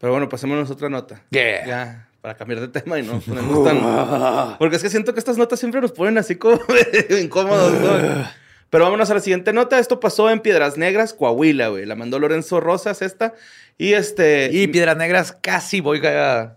[0.00, 1.22] Pero bueno, pasémonos a otra nota.
[1.30, 1.66] Yeah.
[1.66, 4.58] Ya, para cambiar de tema y no ponernos tan...
[4.58, 6.58] Porque es que siento que estas notas siempre nos ponen así como
[7.22, 8.26] incómodos, ¿no?
[8.70, 9.78] Pero vámonos a la siguiente nota.
[9.78, 11.84] Esto pasó en Piedras Negras, Coahuila, güey.
[11.84, 13.34] La mandó Lorenzo Rosas esta.
[13.76, 14.50] Y este...
[14.52, 16.56] Y Piedras Negras casi voy a,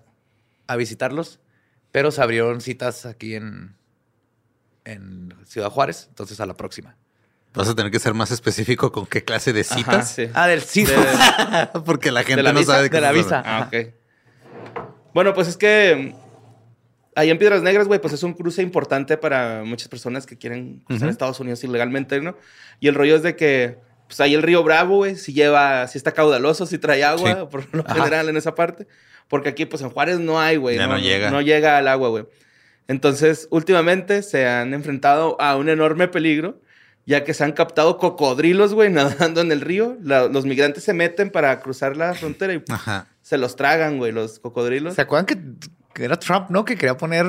[0.67, 1.39] a visitarlos,
[1.91, 3.75] pero se abrieron citas aquí en,
[4.85, 6.95] en Ciudad Juárez, entonces a la próxima.
[7.53, 10.09] Vas a tener que ser más específico con qué clase de Ajá, citas.
[10.11, 10.27] sí.
[10.33, 11.71] Ah, del cita.
[11.85, 12.71] Porque la gente la no visa?
[12.73, 13.43] sabe de qué De la se visa.
[13.45, 13.87] Ah, ok.
[15.13, 19.17] Bueno, pues es que mm, ahí en Piedras Negras, güey, pues es un cruce importante
[19.17, 21.11] para muchas personas que quieren cruzar Ujú.
[21.11, 22.35] Estados Unidos ilegalmente, ¿no?
[22.79, 25.97] Y el rollo es de que, pues ahí el río Bravo, güey, si lleva, si
[25.99, 27.47] está caudaloso, si trae agua, Sí.
[27.51, 27.93] por lo Ajá.
[27.95, 28.87] general en esa parte.
[29.27, 30.75] Porque aquí, pues en Juárez no hay, güey.
[30.77, 31.29] Ya no llega.
[31.31, 32.25] No llega al agua, güey.
[32.87, 36.59] Entonces, últimamente se han enfrentado a un enorme peligro,
[37.05, 39.97] ya que se han captado cocodrilos, güey, nadando en el río.
[40.01, 43.07] La- los migrantes se meten para cruzar la frontera y Ajá.
[43.21, 44.95] se los tragan, güey, los cocodrilos.
[44.95, 45.37] ¿Se acuerdan que,
[45.93, 46.65] que era Trump, no?
[46.65, 47.25] Que quería poner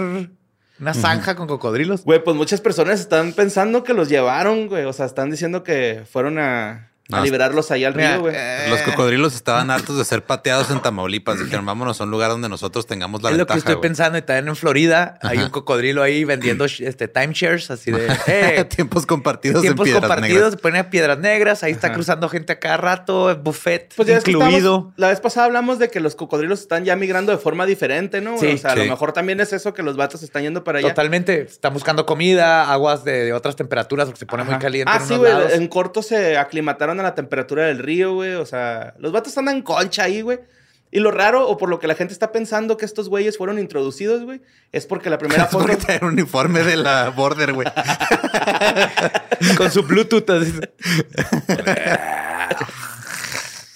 [0.81, 2.05] una zanja con cocodrilos.
[2.05, 4.85] Güey, pues muchas personas están pensando que los llevaron, güey.
[4.85, 8.35] O sea, están diciendo que fueron a, a No, liberarlos allá al Mira, río, güey.
[8.35, 11.38] eh, Los cocodrilos estaban hartos de ser pateados en Tamaulipas.
[11.38, 13.59] Dijeron, vámonos a un lugar donde nosotros tengamos la es lo que ventaja.
[13.59, 13.83] estoy güey".
[13.83, 14.17] pensando.
[14.19, 15.47] Y también en Florida hay Ajá.
[15.47, 18.07] un cocodrilo ahí vendiendo este, timeshares, así de...
[18.27, 20.53] eh, Tiempos compartidos tiempos en piedras compartidos, negras.
[20.53, 21.95] se ponen a piedras negras, ahí está Ajá.
[21.95, 24.49] cruzando gente a cada rato, buffet Pues ya incluido.
[24.77, 28.23] estamos- la vez pasada hablamos de que los cocodrilos están ya migrando de forma diferente,
[28.23, 28.38] ¿no?
[28.38, 28.88] Sí, o sea, a lo sí.
[28.88, 30.88] mejor también es eso que los vatos están yendo para allá.
[30.88, 31.43] Totalmente.
[31.43, 34.62] Están buscando comida, aguas de, de otras temperaturas porque se pone muy Ajá.
[34.62, 34.90] caliente.
[34.90, 35.33] Ah, en sí, güey.
[35.53, 38.35] En corto se aclimataron a la temperatura del río, güey.
[38.35, 40.40] O sea, los vatos andan concha ahí, güey.
[40.90, 43.59] Y lo raro, o por lo que la gente está pensando que estos güeyes fueron
[43.59, 44.40] introducidos, güey,
[44.71, 45.64] es porque la primera Es foto.
[45.64, 47.67] porque traen un uniforme de la border, güey.
[49.57, 50.31] Con su Bluetooth.
[50.31, 50.53] así.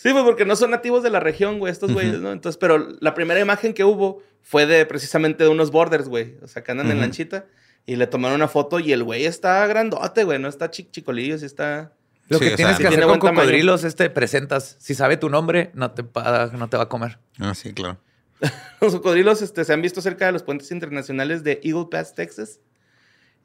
[0.03, 2.31] Sí, pues porque no son nativos de la región, güey, estos güeyes, ¿no?
[2.31, 6.37] Entonces, pero la primera imagen que hubo fue de precisamente de unos borders, güey.
[6.43, 7.47] O sea, que andan en lanchita
[7.85, 11.37] y le tomaron una foto y el güey está grandote, güey, no está chi- chicolillo,
[11.37, 11.93] sí está.
[12.29, 13.41] Lo Sí, que o tienes sea, que tiene hacer con buen tamaño.
[13.47, 14.77] cocodrilos es te presentas.
[14.79, 17.19] Si sabe tu nombre, no te, pa- no te va a comer.
[17.39, 17.99] Ah, sí, claro.
[18.81, 22.61] Los cocodrilos este, se han visto cerca de los puentes internacionales de Eagle Pass, Texas.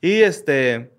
[0.01, 0.91] Y este,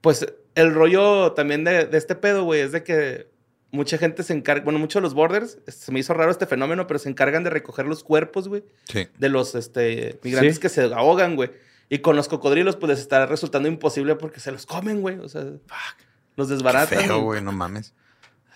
[0.00, 3.28] pues el rollo también de, de este pedo, güey, es de que
[3.70, 6.86] mucha gente se encarga, bueno, muchos de los borders, se me hizo raro este fenómeno,
[6.86, 9.08] pero se encargan de recoger los cuerpos, güey, Sí.
[9.18, 10.60] de los este, migrantes Sí.
[10.62, 11.50] que se ahogan, güey.
[11.90, 15.18] Y con los cocodrilos, pues les está resultando imposible porque se los comen, güey.
[15.18, 15.44] O sea,
[16.38, 17.00] los Qué desbaratan.
[17.04, 17.92] feo, y- güey, no mames.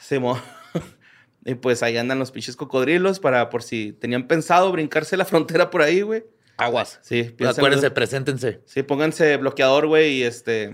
[0.00, 0.40] Sí, mo.
[1.44, 5.68] y pues ahí andan los pinches cocodrilos para por si tenían pensado brincarse la frontera
[5.70, 6.24] por ahí, güey.
[6.56, 7.00] Aguas.
[7.02, 7.50] Sí, piénsenlo.
[7.50, 8.60] Acuérdense, preséntense.
[8.66, 10.72] Sí, pónganse bloqueador, güey, y este.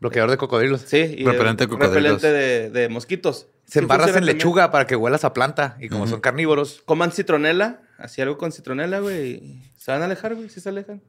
[0.00, 0.82] Bloqueador de cocodrilos.
[0.82, 2.20] Sí, y Repelente de cocodrilos.
[2.22, 3.46] repelente de, de mosquitos.
[3.64, 4.36] Se Sí, embarras en también.
[4.36, 5.76] lechuga para que huelas a planta.
[5.80, 10.04] Y como son carnívoros, Coman citronela, así algo con citronela, güey, y se van a
[10.06, 11.00] alejar, güey, sí se alejan.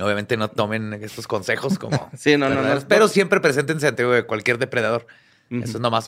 [0.00, 2.10] Obviamente no tomen estos consejos como.
[2.18, 2.80] Sí, no, no, no.
[2.88, 5.06] Pero siempre preséntense ante cualquier depredador.
[5.50, 6.06] Eso es nomás.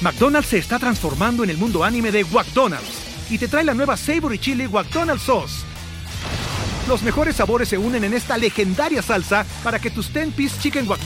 [0.00, 3.96] McDonald's se está transformando en el mundo anime de McDonald's y te trae la nueva
[3.96, 5.64] Savory Chili McDonald's Sauce.
[6.88, 11.00] Los mejores sabores se unen en esta legendaria salsa para que tus 10-piece chicken wack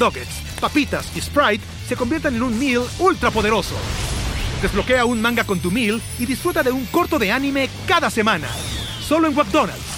[0.61, 3.77] papitas y Sprite se conviertan en un meal ultra poderoso.
[4.61, 8.49] Desbloquea un manga con tu meal y disfruta de un corto de anime cada semana.
[9.01, 9.98] Solo en McDonald's.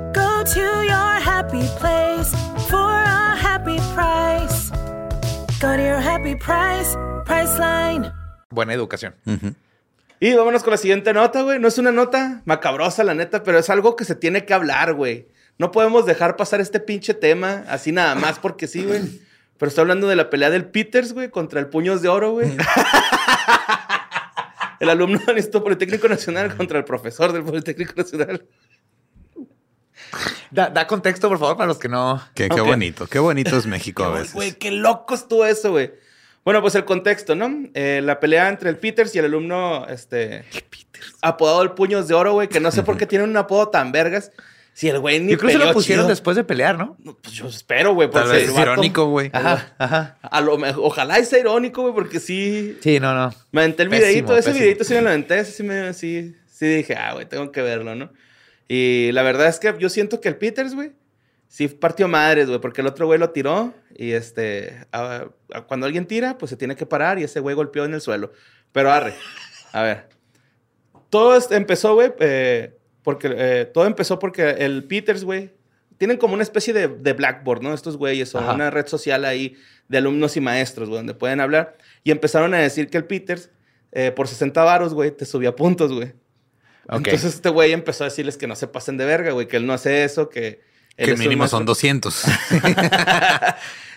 [0.13, 2.31] Go to your happy place
[2.69, 4.69] for a happy price.
[5.59, 6.95] Go to your happy price,
[7.25, 8.11] Priceline.
[8.49, 9.15] Buena educación.
[10.19, 11.59] Y vámonos con la siguiente nota, güey.
[11.59, 14.93] No es una nota macabrosa, la neta, pero es algo que se tiene que hablar,
[14.93, 15.27] güey.
[15.57, 19.21] No podemos dejar pasar este pinche tema así nada más porque sí, güey.
[19.57, 22.51] Pero estoy hablando de la pelea del Peters, güey, contra el Puños de Oro, güey.
[24.79, 28.43] el alumno del Instituto Politécnico Nacional contra el profesor del Politécnico Nacional.
[30.51, 32.21] Da, da contexto, por favor, para los que no.
[32.35, 34.33] Qué, qué bonito, qué bonito es México a veces.
[34.33, 35.91] Güey, qué loco estuvo eso, güey.
[36.43, 37.49] Bueno, pues el contexto, ¿no?
[37.73, 40.43] Eh, la pelea entre el Peters y el alumno, este...
[41.21, 43.91] Apodado el Puños de Oro, güey, que no sé por qué tiene un apodo tan
[43.91, 44.31] vergas.
[44.73, 46.09] Si el güey ni Yo creo que se lo pusieron chido.
[46.09, 46.95] después de pelear, ¿no?
[47.03, 48.09] No, Pues yo espero, güey.
[48.09, 49.29] Tal vez es irónico, güey.
[49.33, 50.17] Ajá, ajá.
[50.21, 52.77] A lo mejor- ojalá y sea irónico, güey, porque sí...
[52.81, 53.33] Sí, no, no.
[53.51, 54.63] Me aventé el Pésimo, videito, ese pésimo.
[54.63, 55.93] videito sí me lo aventé, ese sí me...
[55.93, 58.11] Sí, sí dije, ah, güey, tengo que verlo, ¿no?
[58.73, 60.93] Y la verdad es que yo siento que el Peters, güey,
[61.49, 64.85] sí partió madres, güey, porque el otro güey lo tiró y este...
[64.93, 67.93] a- a- cuando alguien tira, pues se tiene que parar y ese güey golpeó en
[67.93, 68.31] el suelo.
[68.71, 69.13] Pero arre,
[69.73, 70.07] a ver.
[71.09, 73.33] Todo empezó, güey, eh, porque...
[73.35, 75.51] eh, todo empezó porque el Peters, güey,
[75.97, 77.73] tienen como una especie de, de Blackboard, ¿no?
[77.73, 78.53] Estos güeyes Ajá.
[78.53, 79.57] una red social ahí
[79.89, 81.77] de alumnos y maestros, güey, donde pueden hablar.
[82.05, 83.49] Y empezaron a decir que el Peters,
[83.91, 86.13] eh, por 60 varos, güey, te subía puntos, güey.
[86.89, 89.65] Entonces este güey empezó a decirles que no se pasen de verga, güey, que él
[89.65, 90.61] no hace eso, que...
[90.97, 92.23] él Que es mínimo son maestro- 200.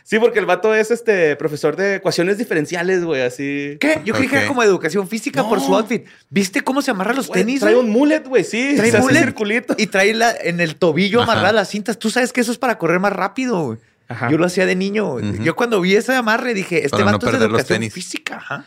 [0.07, 3.79] Sí, porque el vato es este profesor de ecuaciones diferenciales, güey, así.
[3.81, 4.03] ¿Qué?
[4.05, 6.05] Yo creí que era como educación física por su outfit.
[6.29, 7.61] ¿Viste cómo se amarra los Güey, tenis?
[7.61, 8.75] trae un mullet, güey, sí.
[8.77, 9.75] Trae se hace mullet circulito.
[9.79, 11.33] y trae la, en el tobillo Ajá.
[11.33, 11.99] amarradas las cintas.
[11.99, 13.65] Tú sabes que eso es para correr más rápido.
[13.65, 13.79] güey.
[14.09, 14.29] Ajá.
[14.31, 15.21] Yo lo hacía de niño.
[15.43, 17.95] Yo cuando vi ese amarre dije, este Para no vato es de los educación tenis.
[17.95, 18.37] física.
[18.37, 18.67] Ajá.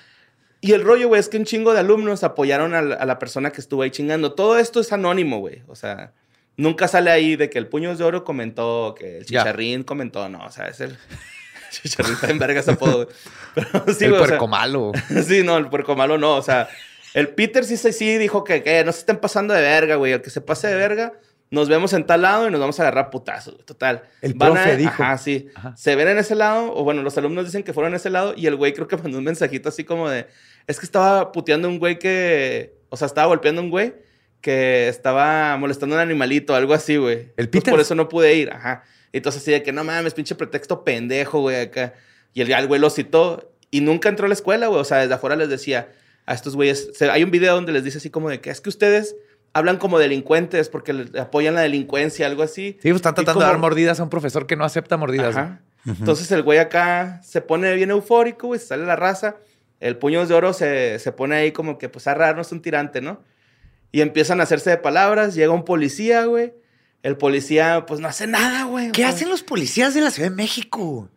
[0.61, 3.19] Y el rollo, güey, es que un chingo de alumnos apoyaron a la, a la
[3.19, 4.33] persona que estuvo ahí chingando.
[4.33, 5.61] Todo esto es anónimo, güey.
[5.67, 6.13] O sea,
[6.55, 9.25] nunca sale ahí de que el Puños de Oro comentó, que el.
[9.25, 10.27] Chicharrín comentó.
[10.29, 10.97] No, o sea, es el...
[11.71, 13.07] Chicharrín está en verga ese apodo, güey.
[13.53, 14.91] Pero sí, el güey, o sea, puerco malo.
[15.27, 16.35] sí, no, el puerco malo no.
[16.35, 16.67] O sea,
[17.13, 20.13] el Peter sí, sí, sí dijo que, que no se estén pasando de verga, güey.
[20.13, 21.13] El que se pase de verga,
[21.51, 23.65] nos vemos en tal lado y nos vamos a agarrar putazos, güey.
[23.65, 24.03] Total.
[24.21, 25.03] El Van profe a- dijo.
[25.03, 25.49] Ajá, sí.
[25.55, 25.75] Ajá.
[25.77, 28.33] Se ven en ese lado, o bueno, los alumnos dicen que fueron en ese lado
[28.35, 30.27] y el güey creo que mandó un mensajito así como de,
[30.67, 33.95] es que estaba puteando a un güey que, o sea, estaba golpeando a un güey
[34.41, 37.19] que estaba molestando a un animalito, algo así, güey.
[37.37, 37.71] Entonces, Peters?
[37.71, 38.83] Por eso no pude ir, ajá.
[39.11, 41.93] Entonces así de que no mames, pinche pretexto pendejo, güey, acá.
[42.33, 44.79] Y el, el güey lo citó y nunca entró a la escuela, güey.
[44.79, 45.89] O sea, desde afuera les decía
[46.25, 46.91] a estos güeyes.
[46.93, 49.15] se- hay un video donde les dice así como de que es que ustedes
[49.53, 52.73] hablan como delincuentes porque le- apoyan la delincuencia, algo así.
[52.81, 55.35] Sí, pues están Y tratando de dar mordidas a un profesor que no acepta mordidas.
[55.35, 55.61] Ajá.
[55.85, 59.37] Entonces el güey acá se pone bien eufórico, güey, se sale la raza.
[59.79, 62.51] El puños de oro se, se pone ahí como que, pues, a raro, no es
[62.51, 63.21] un tirante, ¿no?
[63.91, 65.35] Y empiezan a hacerse de palabras.
[65.35, 66.53] Llega un policía, güey.
[67.03, 68.91] El policía, pues, no hace nada, güey.
[68.91, 71.09] ¿Qué hacen los policías de la Ciudad de México?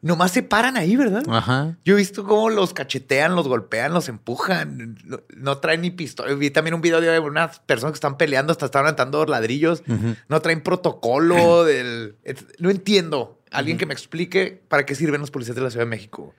[0.00, 1.22] Nomás se paran ahí, ¿verdad?
[1.28, 1.76] Ajá.
[1.84, 4.96] Yo he visto cómo los cachetean, los golpean, los empujan.
[5.04, 6.34] No, no traen ni pistola.
[6.34, 9.84] Vi también un video de unas personas que están peleando, hasta están aventando ladrillos.
[10.28, 12.16] No traen protocolo del...
[12.58, 15.90] No entiendo Alguien que me explique para qué sirven los policías de la Ciudad de
[15.90, 16.34] México.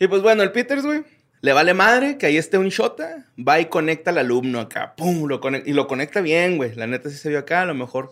[0.00, 1.04] Y pues bueno, el Peters, güey,
[1.42, 5.26] le vale madre que ahí esté un shota, va y conecta al alumno acá, pum,
[5.28, 6.74] lo conec- y lo conecta bien, güey.
[6.74, 8.10] La neta sí se vio acá, a lo mejor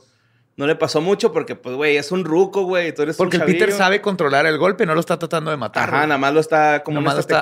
[0.56, 3.42] no le pasó mucho porque, pues, güey, es un ruco, güey, tú eres Porque un
[3.44, 5.88] el Peter sabe controlar el golpe, no lo está tratando de matar.
[5.88, 7.40] Ajá, nada más lo está como Nomás no lo está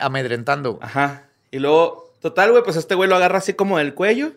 [0.00, 0.78] amedrentando.
[0.80, 1.24] Ajá.
[1.50, 4.32] Y luego, total, güey, pues este güey lo agarra así como del cuello.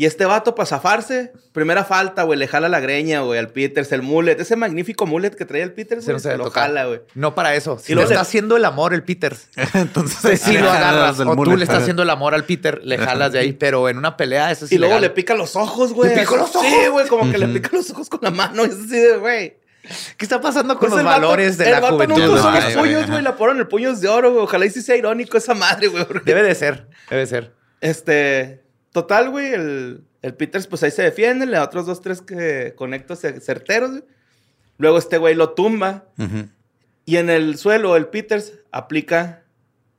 [0.00, 3.92] Y este vato, para zafarse, primera falta, güey, le jala la greña, güey, al Peters,
[3.92, 4.40] el mullet.
[4.40, 6.68] Ese magnífico mullet que traía el Peters, Se lo tocar.
[6.68, 7.02] jala, güey.
[7.14, 7.78] No para eso.
[7.78, 9.48] Si Y le está haciendo el amor el Peters.
[9.74, 12.96] Entonces, Si lo agarras del o tú le estás haciendo el amor al Peter, le
[12.96, 13.52] jalas de ahí.
[13.52, 16.14] Pero en una pelea, eso es Y luego le pica los ojos, güey.
[16.14, 16.66] ¿Le picó los ojos?
[16.66, 18.64] Sí, güey, como que le pica los ojos con la mano.
[18.64, 19.58] Es así de, güey.
[20.16, 22.22] ¿Qué está pasando con Pues los el vato- valores de el la vato juventud?
[22.22, 23.20] usó No, los ay, puños, güey.
[23.22, 24.44] La ponen el puños de oro, güey.
[24.44, 26.06] Ojalá y sí sea irónico esa madre, güey.
[26.24, 27.52] Debe de ser, debe ser.
[27.82, 32.22] Este, total, güey, el, el Peters, pues ahí se defiende, le da otros dos, tres
[32.22, 34.04] que conectos cer- certeros, güey.
[34.78, 36.04] Luego este güey lo tumba
[37.04, 39.42] y en el suelo el Peters aplica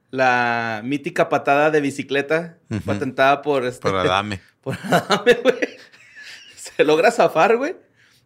[0.09, 3.81] la mítica patada de bicicleta patentada por este.
[3.89, 4.41] Por Adame.
[4.61, 5.55] por Adame, güey.
[6.55, 7.75] Se logra zafar, güey.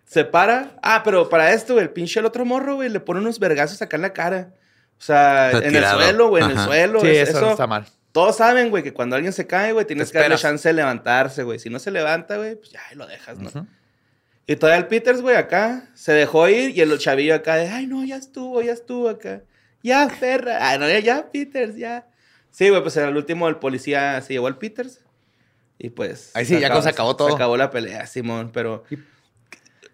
[0.06, 0.78] Se para.
[0.82, 3.82] Ah, pero para esto, güey, el pinche el otro morro, güey, le pone unos vergazos
[3.82, 4.54] acá en la cara.
[4.98, 7.02] O sea, en el suelo, güey, en el suelo.
[7.02, 7.86] Sí, Es- eso, no está mal.
[8.16, 11.44] Todos saben, güey, que cuando alguien se cae, güey, tienes que darle chance de levantarse,
[11.44, 11.60] güey.
[11.60, 13.68] Si no se levanta, güey, pues ya lo dejas, ¿no?
[14.48, 17.88] Y todavía el Peters, güey, acá se dejó ir y el chavillo acá de, ay,
[17.88, 19.42] no, ya estuvo, ya estuvo acá.
[19.84, 20.60] Ya, perra.
[20.62, 22.08] Ay, no, ya, ya, Peters, ya.
[22.52, 25.02] Sí, güey, pues al último el policía se llevó al Peters.
[25.78, 26.32] Y pues.
[26.36, 27.28] Ahí sí, ya se acabó todo.
[27.28, 28.86] Se acabó la pelea, Simón, pero.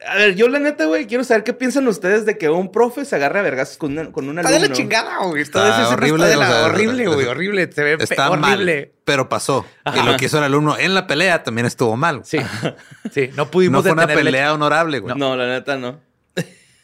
[0.07, 3.05] A ver, yo la neta, güey, quiero saber qué piensan ustedes de que un profe
[3.05, 4.69] se agarre a vergazos con, una- con un Está de alumno.
[4.73, 5.41] la chingada, güey.
[5.43, 7.25] Está ese escena horrible, está de la- o sea, horrible, güey.
[7.27, 7.71] Horrible.
[7.71, 8.75] Se ve Está horrible.
[8.81, 9.65] mal, pero pasó.
[9.95, 12.21] Y lo que hizo el alumno en la pelea también estuvo mal.
[12.25, 12.39] Sí,
[13.13, 13.29] sí.
[13.35, 15.15] No pudimos no fue una el pelea honorable, güey.
[15.15, 15.99] No, la neta no.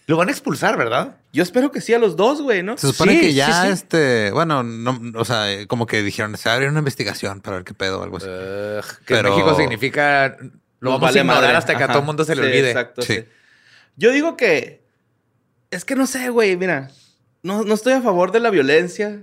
[0.06, 1.18] Lo van a expulsar, ¿verdad?
[1.34, 2.78] Yo espero que sí a los dos, güey, ¿no?
[2.78, 3.74] Se supone Sí, que ya, sí, sí.
[3.74, 7.58] este, bueno, no, o sea, como que dijeron, se va a abrir una investigación para
[7.58, 8.26] ver qué pedo o algo así.
[8.26, 10.38] Que en Pero- México significa...
[10.80, 11.58] Lo vamos vale a ignorar madre.
[11.58, 12.68] hasta que a todo el mundo se le Sí, olvide.
[12.70, 13.14] Exacto, Sí.
[13.16, 13.26] sí.
[13.96, 14.84] Yo digo que.
[15.72, 16.90] Es que no sé, güey, mira.
[17.44, 19.20] No, no estoy a favor de la violencia,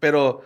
[0.00, 0.44] pero.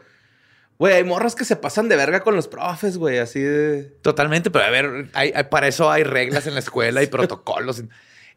[0.79, 3.83] Güey, hay morras que se pasan de verga con los profes, güey, así de.
[4.03, 7.83] Totalmente, pero a ver, hay- hay- para eso hay reglas en la escuela y protocolos.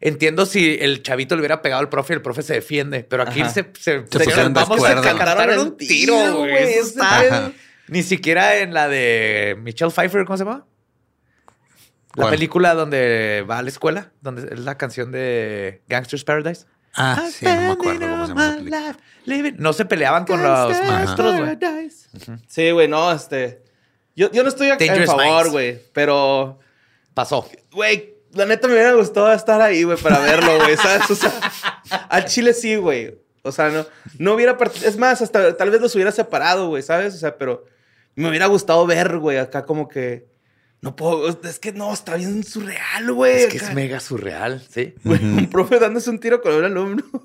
[0.00, 3.22] Entiendo si el chavito le hubiera pegado al profe y el profe se defiende, pero
[3.22, 3.48] aquí Ajá.
[3.50, 6.74] se, se, pusieron de vamos a cantar un tiro, güey.
[7.88, 10.66] Ni siquiera en la de Michelle Pfeiffer, ¿cómo se llama?
[12.16, 12.30] La ¿Cuál?
[12.34, 16.66] película donde va a la escuela, donde es la canción de Gangster's Paradise.
[16.94, 18.96] Ah, sí, no me acuerdo cómo se llama la película.
[19.26, 21.56] Living- No se peleaban con los Gangster's maestros, güey.
[21.58, 22.08] Paradise.
[22.46, 23.62] Sí, güey, no, este.
[24.14, 26.60] Yo, yo no estoy a- en favor, güey, pero.
[27.14, 27.48] Pasó.
[27.72, 31.10] Güey, la neta me hubiera gustado estar ahí, güey, para verlo, güey, ¿sabes?
[31.10, 31.32] O sea,
[32.08, 33.18] al chile sí, güey.
[33.42, 33.84] O sea, no,
[34.18, 34.56] no hubiera...
[34.84, 37.14] Es más, hasta tal vez los hubiera separado, güey, ¿sabes?
[37.14, 37.66] O sea, pero
[38.14, 40.26] me hubiera gustado ver, güey, acá como que...
[40.84, 41.28] No puedo...
[41.42, 43.36] Es que no, está bien surreal, güey.
[43.44, 43.68] Es que acá.
[43.70, 44.94] es mega surreal, ¿sí?
[45.02, 47.02] Güey, un profe dándose un tiro con un alumno.
[47.14, 47.20] O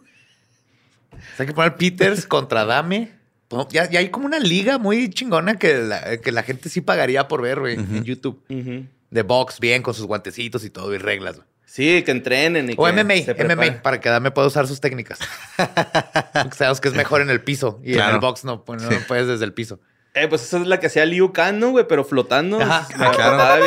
[1.17, 3.11] sea, hay que poner Peters contra Dame.
[3.49, 6.81] Pues, Ya, ya hay como una liga muy chingona que la, que la gente sí
[6.81, 8.41] pagaría por ver, güey, en YouTube.
[8.47, 11.47] De box, bien, con sus guantecitos y todo, y reglas, güey.
[11.65, 13.55] Sí, que entrenen y O que MMA.
[13.55, 15.19] MMA, para que Dame pueda usar sus técnicas.
[16.55, 17.79] Sabemos que es mejor en el piso.
[17.83, 18.97] Y en el box no, pues, no Sí.
[19.07, 19.79] puedes desde el piso.
[20.21, 21.87] Eh, pues esa es la que hacía Liu Kang, ¿no, güey?
[21.87, 22.59] Pero flotando.
[22.61, 22.87] Ajá.
[22.95, 23.65] Ah, claro.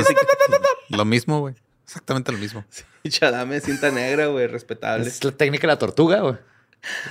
[0.88, 1.54] Lo mismo, güey.
[1.84, 2.64] Exactamente lo mismo.
[3.02, 5.06] Y Chadame, cinta negra, güey, respetable.
[5.08, 6.36] Es la técnica de la tortuga, güey.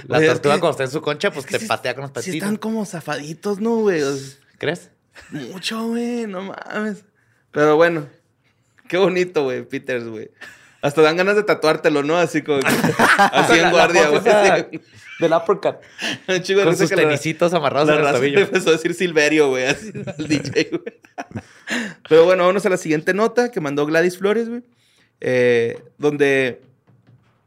[0.07, 1.93] La Oye, es tortuga que- cuando está en su concha, pues Es te sí- patea
[1.95, 2.35] con los Sí patitos.
[2.35, 4.01] están como zafaditos, ¿no, güey?
[4.57, 4.89] ¿Crees?
[5.29, 7.03] Mucho, güey, no mames.
[7.51, 8.07] Pero bueno,
[8.87, 10.29] qué bonito, güey, Peters, güey.
[10.81, 12.17] Hasta dan ganas de tatuártelo, ¿no?
[12.17, 12.59] Así como
[13.17, 14.21] así en guardia, güey.
[15.21, 15.75] Del uppercut.
[16.27, 18.39] Un chingo de Con sus que la- tenisitos amarrados La en el tobillo.
[18.39, 20.83] empezó a decir Silverio, güey, así al DJ, güey.
[22.09, 24.63] Pero bueno, vámonos a la siguiente nota que mandó Gladys Flores, güey.
[25.21, 26.61] eh, donde,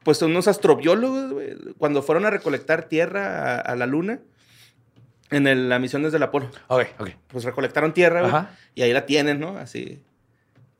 [0.04, 4.20] pues, unos astrobiólogos, güey, cuando fueron a recolectar tierra a, a la luna,
[5.30, 7.10] en el- la misión desde el Apolo, Ok, ok.
[7.28, 8.56] pues recolectaron tierra, güey, Ajá.
[8.74, 9.58] y ahí la tienen, ¿no?
[9.58, 10.00] Así.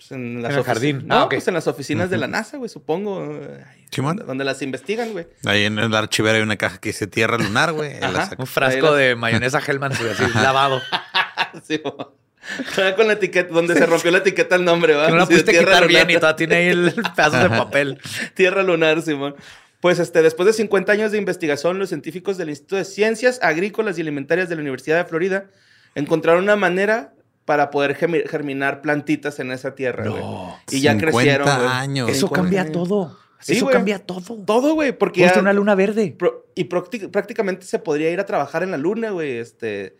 [0.08, 1.06] Pues, en, las En el jardín.
[1.06, 3.40] No, Ah, pues en las oficinas de la NASA, güey, supongo.
[3.68, 4.22] Ay, Simón.
[4.26, 5.26] donde, las investigan, güey.
[5.44, 7.92] Ahí en el archivero hay una caja que dice tierra lunar, güey.
[8.38, 10.80] Un frasco de mayonesa Hellman güey, así lavado.
[11.66, 11.80] Sí,
[12.96, 15.06] con la etiqueta, donde se rompió la etiqueta el nombre, ¿va?
[15.06, 15.86] Que no la pudiste quitar lunar.
[15.88, 18.00] bien y todavía tiene ahí el pedazo de papel.
[18.34, 19.34] Tierra lunar, Simón.
[19.80, 23.96] Pues este, después de 50 años de investigación, los científicos del Instituto de Ciencias Agrícolas
[23.96, 25.46] y Alimentarias de la Universidad de Florida
[25.94, 27.13] encontraron una manera
[27.44, 30.22] para poder germinar plantitas en esa tierra, güey.
[30.70, 32.08] Y ya 50 crecieron, años.
[32.08, 32.72] Eso 50 cambia años.
[32.72, 33.18] todo.
[33.40, 34.42] Sí, Eso cambia todo.
[34.46, 36.14] Todo, güey, porque ya- una luna verde.
[36.18, 39.36] pro- y prácti- prácticamente se podría ir a trabajar en la luna, güey.
[39.36, 39.96] Este.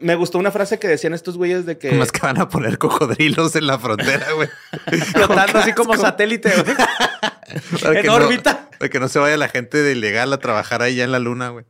[0.00, 1.92] Me gustó una frase que decían estos güeyes de que.
[1.92, 4.48] Más que van a poner cocodrilos en la frontera, güey.
[5.12, 6.76] Flotando así como satélite, güey.
[7.96, 8.68] En que no- órbita.
[8.78, 11.18] para que no se vaya la gente de ilegal a trabajar ahí ya en la
[11.18, 11.64] luna, güey.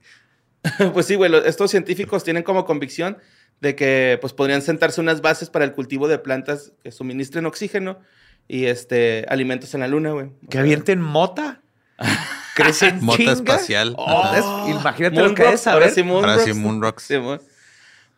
[0.93, 3.19] Pues sí, güey, estos científicos tienen como convicción
[3.61, 7.99] de que pues podrían sentarse unas bases para el cultivo de plantas que suministren oxígeno
[8.47, 10.31] y este alimentos en la luna, güey.
[10.49, 11.61] Que sea, avienten mota.
[12.55, 13.33] Crecen Mota chinga.
[13.33, 13.95] espacial.
[13.97, 14.33] Oh,
[14.67, 15.83] es- imagínate lo que es saber.
[15.85, 16.45] ahora sí, Moon Ahora rocks.
[16.47, 17.03] sí, Moon Rocks.
[17.05, 17.41] Sí, mon.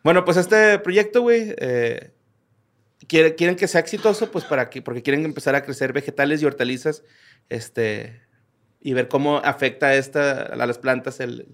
[0.03, 2.11] bueno, pues este proyecto, güey, eh,
[3.07, 6.45] quiere- quieren que sea exitoso, pues para que, porque quieren empezar a crecer vegetales y
[6.45, 7.03] hortalizas,
[7.49, 8.21] este,
[8.81, 11.47] y ver cómo afecta esta, a las plantas el,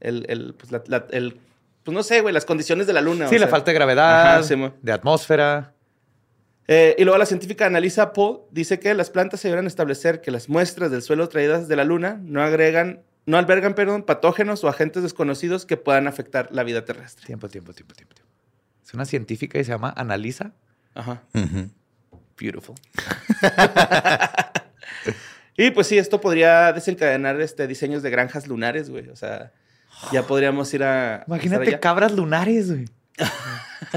[0.00, 1.38] el, el, pues, la- la- el-
[1.82, 3.28] pues no sé, güey, las condiciones de la luna.
[3.28, 3.50] Sí, o la sea.
[3.50, 4.72] falta de gravedad, Ajá, sí, mo.
[4.82, 5.74] de atmósfera.
[6.68, 10.30] Eh, y luego la científica Analisa Paul dice que las plantas se deberán establecer que
[10.30, 14.68] las muestras del suelo traídas de la luna no agregan, no albergan, perdón, patógenos o
[14.68, 17.26] agentes desconocidos que puedan afectar la vida terrestre.
[17.26, 18.14] Tiempo, tiempo, tiempo, tiempo.
[18.14, 18.32] tiempo.
[18.84, 20.52] Es una científica y se llama Analisa.
[20.94, 21.22] Ajá.
[22.38, 22.76] Beautiful.
[25.56, 29.08] Y pues sí, esto podría desencadenar este, diseños de granjas lunares, güey.
[29.10, 29.52] O sea,
[30.12, 31.24] ya podríamos ir a.
[31.26, 32.84] Imagínate cabras lunares, güey.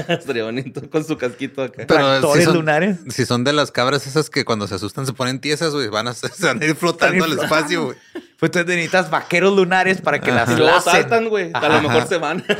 [0.08, 1.84] Estaría bonito con su casquito acá.
[1.86, 2.98] Pero Tractores si son, lunares.
[3.08, 6.08] si son de las cabras esas que cuando se asustan se ponen tiesas, güey, van
[6.08, 7.96] a, se van a ir flotando al espacio, güey.
[8.38, 11.50] Pues tú necesitas vaqueros lunares para que las luego saltan, güey.
[11.54, 12.44] A lo mejor se van.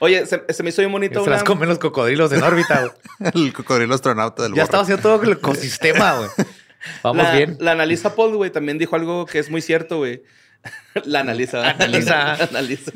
[0.00, 1.22] Oye, se, se me hizo bien bonito.
[1.22, 2.92] se las comen los cocodrilos en órbita, güey.
[3.46, 4.64] El cocodrilo astronauta del Ya borre.
[4.64, 6.28] estaba haciendo todo el ecosistema, güey.
[7.02, 7.56] Vamos la, bien.
[7.60, 10.22] La analiza Paul, güey, también dijo algo que es muy cierto, güey.
[11.04, 11.70] La analiza.
[11.70, 12.34] Analiza.
[12.44, 12.92] analiza.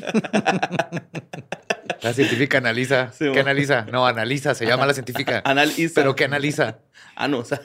[2.01, 3.11] La científica analiza.
[3.11, 3.85] Sí, ¿Qué analiza?
[3.91, 5.41] No, analiza, se llama la científica.
[5.45, 5.95] Analiza.
[5.95, 6.79] Pero ¿qué analiza?
[7.15, 7.61] Ah, no, o sea.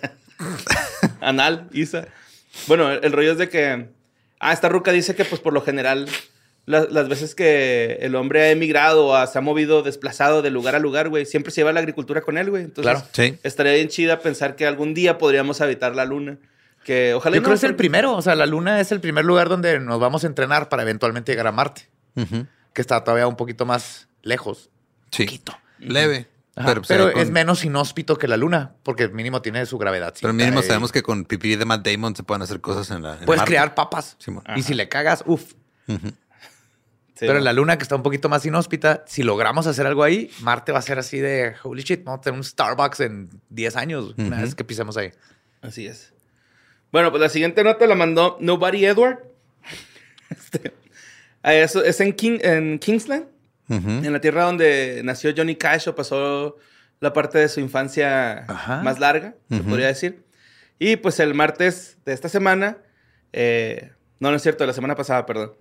[1.21, 2.09] Anal, Isa.
[2.67, 3.89] Bueno, el, el rollo es de que.
[4.39, 6.09] Ah, esta ruca dice que, pues, por lo general,
[6.71, 10.75] la- las veces que el hombre ha emigrado o se ha movido desplazado de lugar
[10.75, 12.65] a lugar, güey, siempre se lleva la agricultura con él, güey.
[12.65, 13.07] Entonces, Claro.
[13.13, 13.39] Sí.
[13.43, 16.39] estaría bien chida pensar que algún día podríamos habitar la luna.
[16.85, 17.37] Que ojalá.
[17.37, 18.17] Yo no, creo que es el primero.
[18.17, 21.31] O sea, la luna es el primer lugar donde nos vamos a entrenar para eventualmente
[21.33, 21.89] llegar a Marte,
[22.73, 24.71] que está todavía un poquito más lejos.
[25.11, 25.25] Sí.
[25.25, 25.59] Poquito.
[25.79, 26.29] Leve.
[26.57, 30.15] Ajá, Pero, Pero, con- es menos inhóspito que la luna, porque mínimo tiene su gravedad.
[30.21, 33.15] Pero mínimo sabemos que con pipí de Matt Damon se pueden hacer cosas en la.
[33.19, 33.51] en Puedes Marte.
[33.51, 34.17] crear papas.
[34.57, 35.53] Y si le cagas, uff.
[35.87, 36.13] Ujú.
[37.21, 37.39] Sí, Pero ¿no?
[37.41, 40.73] en la luna, que está un poquito más inhóspita, si logramos hacer algo ahí, Marte
[40.73, 42.03] va a ser así de holy shit.
[42.03, 44.45] Vamos a tener un Starbucks en 10 años, una Ujú.
[44.47, 45.11] vez que pisemos ahí.
[45.61, 46.15] Así es.
[46.91, 49.19] Bueno, pues la siguiente nota la mandó Nobody Edward.
[50.31, 50.73] Este,
[51.43, 53.27] ah, eso es en, King, en Kingsland,
[53.69, 53.89] Ujú.
[53.91, 56.57] en la tierra donde nació Johnny Cash o pasó
[57.01, 58.81] la parte de su infancia Ajá.
[58.83, 59.69] más larga, se Ujú.
[59.71, 60.23] podría decir.
[60.79, 62.79] Y pues el martes de esta semana,
[63.35, 63.91] eh,
[64.21, 65.53] no, no es cierto, de la semana pasada, perdón.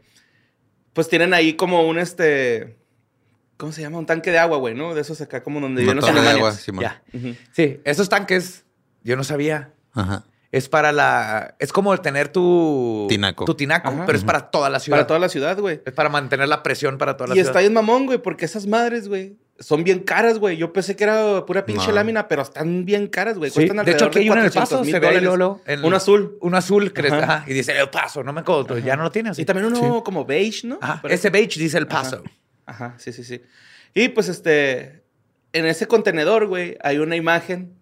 [1.00, 2.76] Pues tienen ahí como un este,
[3.56, 4.00] ¿cómo se llama?
[4.00, 4.94] Un tanque de agua, güey, ¿no?
[4.94, 6.34] De esos acá como donde viven los animales.
[6.36, 6.82] agua, Simón.
[6.84, 7.02] Ya.
[7.54, 8.66] Sí, esos tanques,
[9.06, 9.72] yo no sabía.
[9.94, 10.26] Ajá.
[10.52, 11.56] Es para la.
[11.58, 13.06] Es como tener tu.
[13.08, 13.46] Tinaco.
[13.46, 14.06] Tu tinaco, Ajá.
[14.06, 14.98] pero es para toda la ciudad.
[14.98, 15.80] Para toda la ciudad, güey.
[15.86, 17.52] Es para mantener la presión para toda la Y ciudad.
[17.52, 20.58] está bien mamón, güey, porque esas madres, güey, son bien caras, güey.
[20.58, 21.94] Yo pensé que era pura pinche No.
[21.94, 23.52] lámina, pero están bien caras, güey.
[23.52, 25.84] Sí, Cuestan de hecho, aquí hay uno en el 400 paso, se ve luego, el-
[25.86, 26.38] Un azul.
[26.42, 27.24] Un azul, crees, Ajá.
[27.24, 29.38] ajá, y dice el paso, no me acuerdo, ya no lo tienes.
[29.40, 30.80] Y también uno como beige, ¿no?
[30.82, 32.24] Ajá, Pero- ese beige dice el paso.
[32.66, 33.42] Ajá, sí, sí, sí.
[33.94, 35.04] Y pues este,
[35.54, 37.74] en ese contenedor, güey, hay una imagen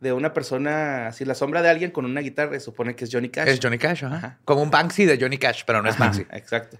[0.00, 3.10] de una persona, así la sombra de alguien con una guitarra, se supone que es
[3.12, 3.48] Johnny Cash.
[3.48, 4.16] Es Johnny Cash, ajá.
[4.16, 4.38] Ajá.
[4.46, 6.22] Como un Banksy de Johnny Cash, pero no es Ajá, Banksy.
[6.32, 6.78] Exacto.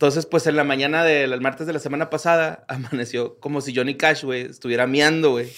[0.00, 3.98] Entonces, pues en la mañana del martes de la semana pasada, amaneció como si Johnny
[3.98, 5.52] Cash, güey, estuviera miando, güey.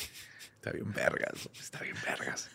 [0.56, 2.50] Está bien vergas, está bien vergas.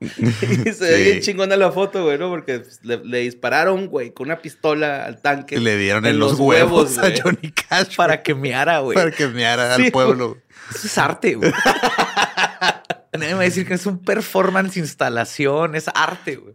[0.00, 2.30] Y se ve bien chingona la foto, güey, ¿no?
[2.30, 5.60] Porque pues, le, le dispararon, güey, con una pistola al tanque.
[5.60, 7.12] Le dieron en, los, huevos, a.
[7.22, 7.94] Johnny Cash.
[7.94, 8.96] Para que meara, güey.
[8.96, 10.38] para que meara Sí, al pueblo.
[10.70, 11.52] Eso es arte, güey.
[13.12, 16.54] Nadie me va a decir que es un performance, instalación, es arte, güey.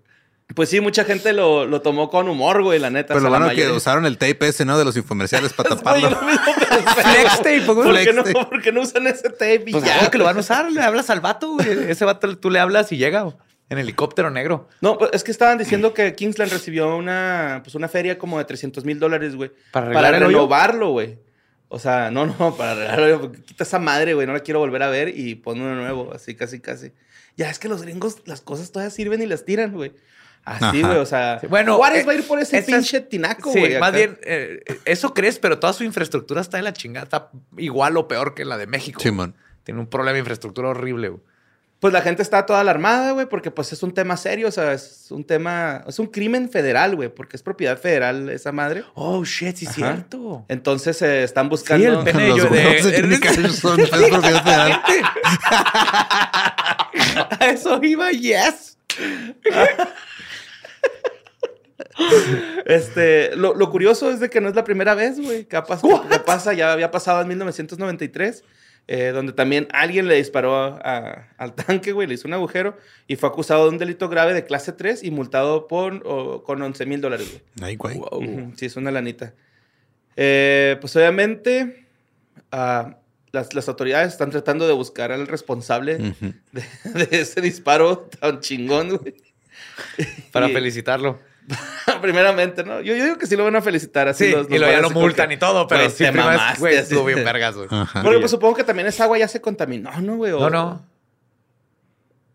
[0.56, 3.14] Pues sí, mucha gente lo, lo tomó con humor, güey, la neta.
[3.14, 4.78] Pero lo bueno que usaron el tape ese, ¿no?
[4.78, 6.10] De los infomerciales para taparlo.
[6.18, 7.88] Flex tape, güey.
[7.88, 8.24] ¿Por qué, no.
[8.50, 9.94] ¿Por qué no usan ese tape y Pues ya?
[9.96, 11.92] claro que lo van a usar, le hablas al vato, güey.
[11.92, 13.36] Ese vato tú le hablas y llega güey,
[13.70, 14.70] en helicóptero negro.
[14.82, 18.46] No, pues es que estaban diciendo que Kingsland recibió una, pues una feria como de
[18.46, 19.52] 300 mil dólares, güey.
[19.72, 21.20] ¿Para Para, renovarlo, güey.
[21.68, 24.26] O sea, no, no, para arreglar el hoyo, porque Quita esa madre, güey.
[24.26, 26.14] No la quiero volver a ver y pon uno nuevo.
[26.14, 26.94] Así, casi, casi.
[27.36, 29.92] Ya es que los gringos, las cosas todavía sirven y las tiran, güey.
[30.48, 30.98] Así, güey.
[30.98, 33.78] O sea, Sí, bueno, Juárez eh, va a ir por ese pinche tinaco, Sí, güey.
[33.80, 33.98] más acá.
[33.98, 37.04] bien, eh, eso crees, pero toda su infraestructura está de la chingada.
[37.04, 39.02] Está igual o peor que la de México.
[39.02, 39.36] Simón.
[39.64, 41.22] Tiene un problema de infraestructura horrible, güey.
[41.80, 44.74] Pues la gente está toda alarmada, güey, porque pues es un tema serio, o sea,
[44.74, 48.84] es un tema, es un crimen federal, güey, porque es propiedad federal esa madre.
[48.96, 50.44] Oh, shit, sí es cierto.
[50.48, 51.86] Entonces eh, están buscando...
[51.86, 54.82] Sí, el pene Los de- son es propiedad federal.
[57.40, 58.78] A eso iba, yes.
[62.66, 66.20] Este, lo, lo curioso es de que no es la primera vez, güey, pas- que
[66.20, 68.44] pasa, ya había pasado en 1993,
[68.88, 72.78] eh, donde también alguien le disparó a- al tanque, güey, le hizo un agujero
[73.08, 76.62] y fue acusado de un delito grave de clase 3 y multado por, o- con
[76.62, 77.44] 11 mil dólares, güey.
[77.70, 77.98] Ay, güey.
[77.98, 79.34] Ujú, Sí, es una lanita.
[80.16, 81.86] Eh, pues obviamente,
[82.52, 82.98] ah,
[83.32, 86.34] las, las autoridades están tratando de buscar al responsable Ujú.
[86.52, 89.16] de, de ese disparo tan chingón, güey.
[90.32, 91.20] Para Y- felicitarlo.
[92.02, 92.82] Primeramente, ¿no?
[92.82, 94.08] Yo, yo digo que sí lo van a felicitar.
[94.10, 96.12] Así Sí, los- y los lo, ya a lo multan y todo, pero sí, te
[96.12, 97.68] primero es, mamaste, güey, estuvo bien vergas, güey.
[97.72, 98.04] Ajá.
[98.04, 100.32] Porque pues supongo que también esa agua ya se contaminó, ¿no, güey?
[100.34, 100.86] No, no.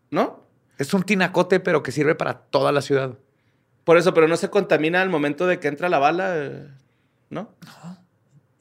[0.09, 0.43] ¿No?
[0.77, 3.13] Es un tinacote, pero que sirve para toda la ciudad.
[3.83, 6.67] Por eso, pero no se contamina al momento de que entra la bala, eh,
[7.29, 7.53] ¿no?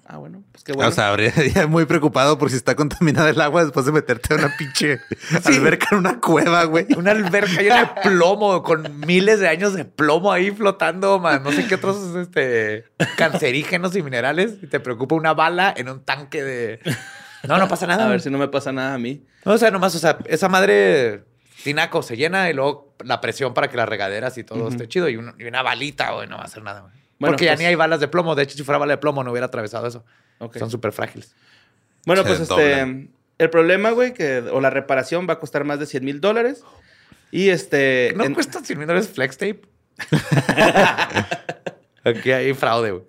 [0.05, 0.89] Ah, bueno, pues qué bueno.
[0.91, 1.33] O sea, habría
[1.69, 5.01] muy preocupado por si está contaminada el agua después de meterte a una pinche
[5.45, 6.87] alberca en una cueva, güey.
[6.97, 11.43] Una alberca llena de plomo, con miles de años de plomo ahí flotando, man.
[11.45, 12.85] No sé qué otros este,
[13.17, 14.55] cancerígenos y minerales.
[14.63, 16.81] Y te preocupa una bala en un tanque de.
[17.45, 18.07] No, no pasa nada.
[18.07, 19.25] a ver si no me pasa nada a mí.
[19.45, 21.25] No, o sea, nomás, o sea, esa madre
[21.65, 25.09] tinaco se llena y luego la presión para que las regaderas y todo esté chido.
[25.09, 26.93] Y, un- y una balita, güey, no va a hacer nada, güey.
[27.19, 28.35] Bueno, Porque ya pues- ni hay balas de plomo.
[28.35, 30.05] De hecho, si fuera bala de plomo, no hubiera atravesado eso.
[30.39, 30.59] Ok.
[30.59, 31.35] Son súper frágiles.
[32.07, 33.09] Bueno, Se pues este.
[33.39, 36.63] El problema, güey, que, o la reparación va a costar más de 100 mil dólares.
[37.31, 38.13] Y este.
[38.17, 39.63] ¿No en- cuesta 100 mil dólares flex tape?
[42.05, 43.05] Aquí hay fraude, güey.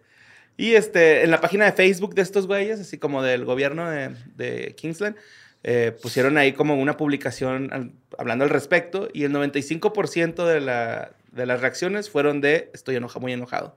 [0.56, 4.12] Y este, en la página de Facebook de estos güeyes, así como del gobierno de,
[4.36, 5.16] de Kingsland,
[5.64, 11.12] eh, pusieron ahí como una publicación al- hablando al respecto y el 95% de, la,
[11.32, 13.76] de las reacciones fueron de estoy enoja, muy enojado.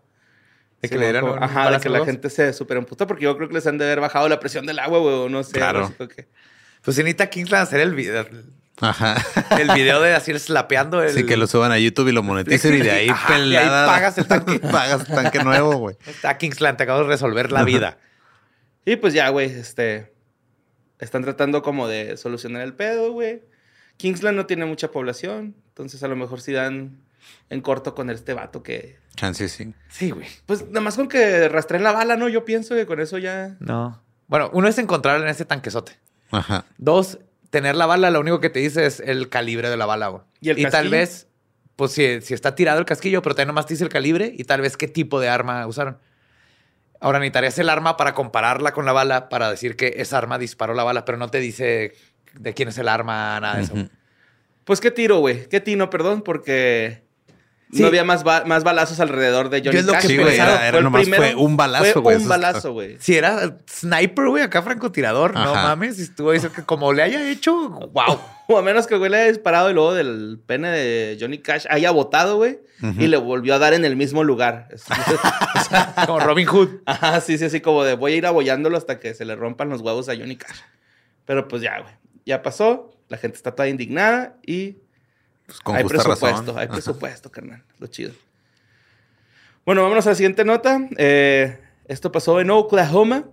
[0.83, 3.25] De que Sí, le dieron como- Ajá, de que la gente se super emputó porque
[3.25, 5.43] yo creo que les han de haber bajado la presión del agua, güey, o no
[5.43, 5.53] sé.
[5.53, 5.93] Claro.
[5.97, 6.29] como que-
[6.83, 8.27] Pues si necesita Kingsland hacer el video,
[8.81, 9.17] Ajá.
[9.59, 11.09] el video de así slapeando el...
[11.09, 13.67] Así que lo suban a YouTube y lo moneticen y de ahí Ajá, y ahí
[13.67, 14.59] pagas el tanque.
[14.71, 15.97] pagas tanque nuevo, güey.
[16.07, 17.99] Está Kingsland, te acabo de resolver la vida.
[18.89, 20.13] Y pues ya, güey, este.
[21.01, 23.43] Están tratando como de solucionar el pedo, güey.
[23.97, 27.01] Kingsland no tiene mucha población, entonces a lo mejor sí dan
[27.51, 28.99] en corto con este vato que.
[29.15, 29.75] Chance sí.
[29.89, 30.27] Sí, güey.
[30.47, 32.29] Pues nada más con que rastreen la bala, ¿no?
[32.29, 33.57] Yo pienso que con eso ya.
[33.61, 34.03] No.
[34.29, 35.93] Bueno, uno es encontrarla en ese tanquesote.
[36.31, 36.65] Ajá.
[36.79, 37.19] Dos,
[37.51, 40.23] tener la bala, lo único que te dice es el calibre de la bala, güey.
[40.41, 40.91] ¿Y el tal casquillo?
[40.91, 41.29] vez,
[41.77, 44.45] pues si, si está tirado el casquillo, pero también nomás te dice el calibre y
[44.45, 45.99] tal vez qué tipo de arma usaron.
[46.99, 50.75] Ahora necesitarías el arma para compararla con la bala, para decir que esa arma disparó
[50.75, 51.95] la bala, pero no te dice
[52.35, 53.75] de quién es el arma, nada de eso.
[54.65, 55.49] Pues qué tiro, güey.
[55.49, 57.06] Qué tino, perdón, porque.
[57.73, 57.83] Sí.
[57.83, 60.07] No había más, ba- más balazos alrededor de Johnny Yo es lo Cash.
[60.07, 60.27] que güey.
[60.29, 61.41] pensaba, Era, era Fue primero.
[61.41, 62.17] un balazo, Fue güey.
[62.19, 62.97] un balazo, güey.
[63.01, 67.55] Si era sniper, güey, acá francotirador, no mames, estuvo eso que como le haya hecho,
[67.93, 68.21] wow.
[68.49, 71.39] O a menos que el güey le haya disparado y luego del pene de Johnny
[71.39, 72.61] Cash haya botado, güey,
[72.97, 74.69] y le volvió a dar en el mismo lugar.
[76.07, 76.69] Como Robin Hood.
[76.87, 79.69] Ajá, sí, sí, así como de voy a ir abollándolo hasta que se le rompan
[79.69, 80.61] los huevos a Johnny Cash.
[81.25, 81.93] Pero pues ya, güey.
[82.25, 84.77] Ya pasó, la gente está toda indignada y
[85.47, 86.59] Pues con hay justa presupuesto, razón.
[86.59, 87.63] hay presupuesto, carnal.
[87.79, 88.13] Lo chido.
[89.65, 90.81] Bueno, vámonos a la siguiente nota.
[90.97, 93.25] Eh, esto pasó en Oklahoma,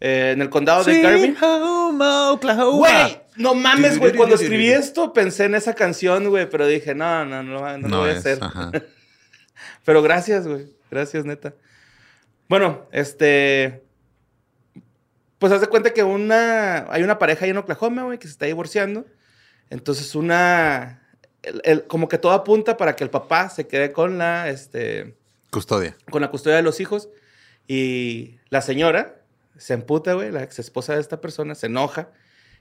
[0.00, 1.36] eh, en el condado de Garvin.
[1.36, 2.78] Oklahoma, Oklahoma.
[2.78, 4.14] Güey, no mames, güey.
[4.14, 7.98] Cuando escribí esto pensé en esa canción, güey, pero dije, no, no, no, no, lo
[8.00, 8.38] voy a hacer.
[8.40, 8.70] Ajá.
[9.84, 10.66] Pero gracias, güey.
[10.90, 11.54] Gracias, neta.
[12.48, 13.82] Bueno, este.
[15.38, 16.92] Pues haz de cuenta que una.
[16.92, 19.06] Hay una pareja ahí en Oklahoma, güey, que se está divorciando.
[19.70, 21.01] Entonces, una.
[21.42, 24.48] El- el- como que todo apunta para que el papá se quede con la.
[24.48, 25.14] Este.
[25.50, 25.96] Custodia.
[26.10, 27.08] Con la custodia de los hijos.
[27.68, 29.16] Y la señora
[29.58, 32.08] se emputa, güey, la ex esposa de esta persona, se enoja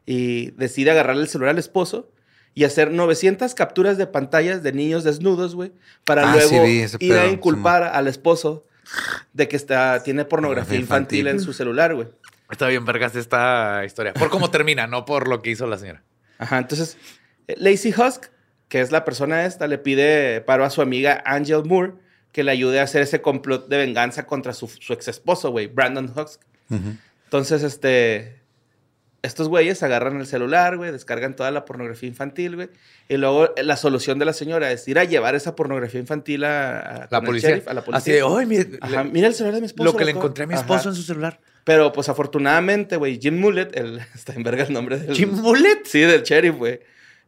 [0.05, 2.11] y decide agarrarle el celular al esposo
[2.53, 5.71] y hacer 900 capturas de pantallas de niños desnudos, güey,
[6.05, 8.65] para Ah, sí luego ese ir a inculpar al esposo
[9.33, 11.19] de que está, tiene pornografía Pornografía infantil.
[11.19, 11.39] infantil.
[11.39, 12.09] en su celular, güey.
[12.51, 14.13] Está bien, vergas, esta historia.
[14.13, 16.03] Por cómo termina, no por lo que hizo la señora.
[16.37, 16.97] Ajá, entonces,
[17.47, 18.25] eh, Lacey Husk,
[18.71, 21.91] que es la persona esta, le pide paro a su amiga Angel Moore
[22.31, 25.67] que le ayude a hacer ese complot de venganza contra su, su ex esposo, güey,
[25.67, 26.05] Brandon.
[26.69, 26.95] Ujú.
[27.25, 28.39] Entonces, este.
[29.23, 32.69] Estos güeyes agarran el celular, güey, descargan toda la pornografía infantil, güey.
[33.09, 36.79] Y luego la solución de la señora es ir a llevar esa pornografía infantil a,
[36.79, 37.49] a- La policía.
[37.49, 37.99] sheriff, a la policía.
[37.99, 39.91] Así de, "Ay, mire, Ajá, le- mira el celular de mi esposo.
[39.91, 40.23] lo que le loco".
[40.25, 40.61] encontré a mi Ajá.
[40.61, 41.39] esposo en su celular.
[41.65, 43.99] Pero, pues, afortunadamente, güey, Jim Mullet, el...
[44.15, 45.13] Está en verga el nombre del...
[45.15, 45.81] ¿Jim Mullet?
[45.85, 46.79] Sí, del sheriff, güey.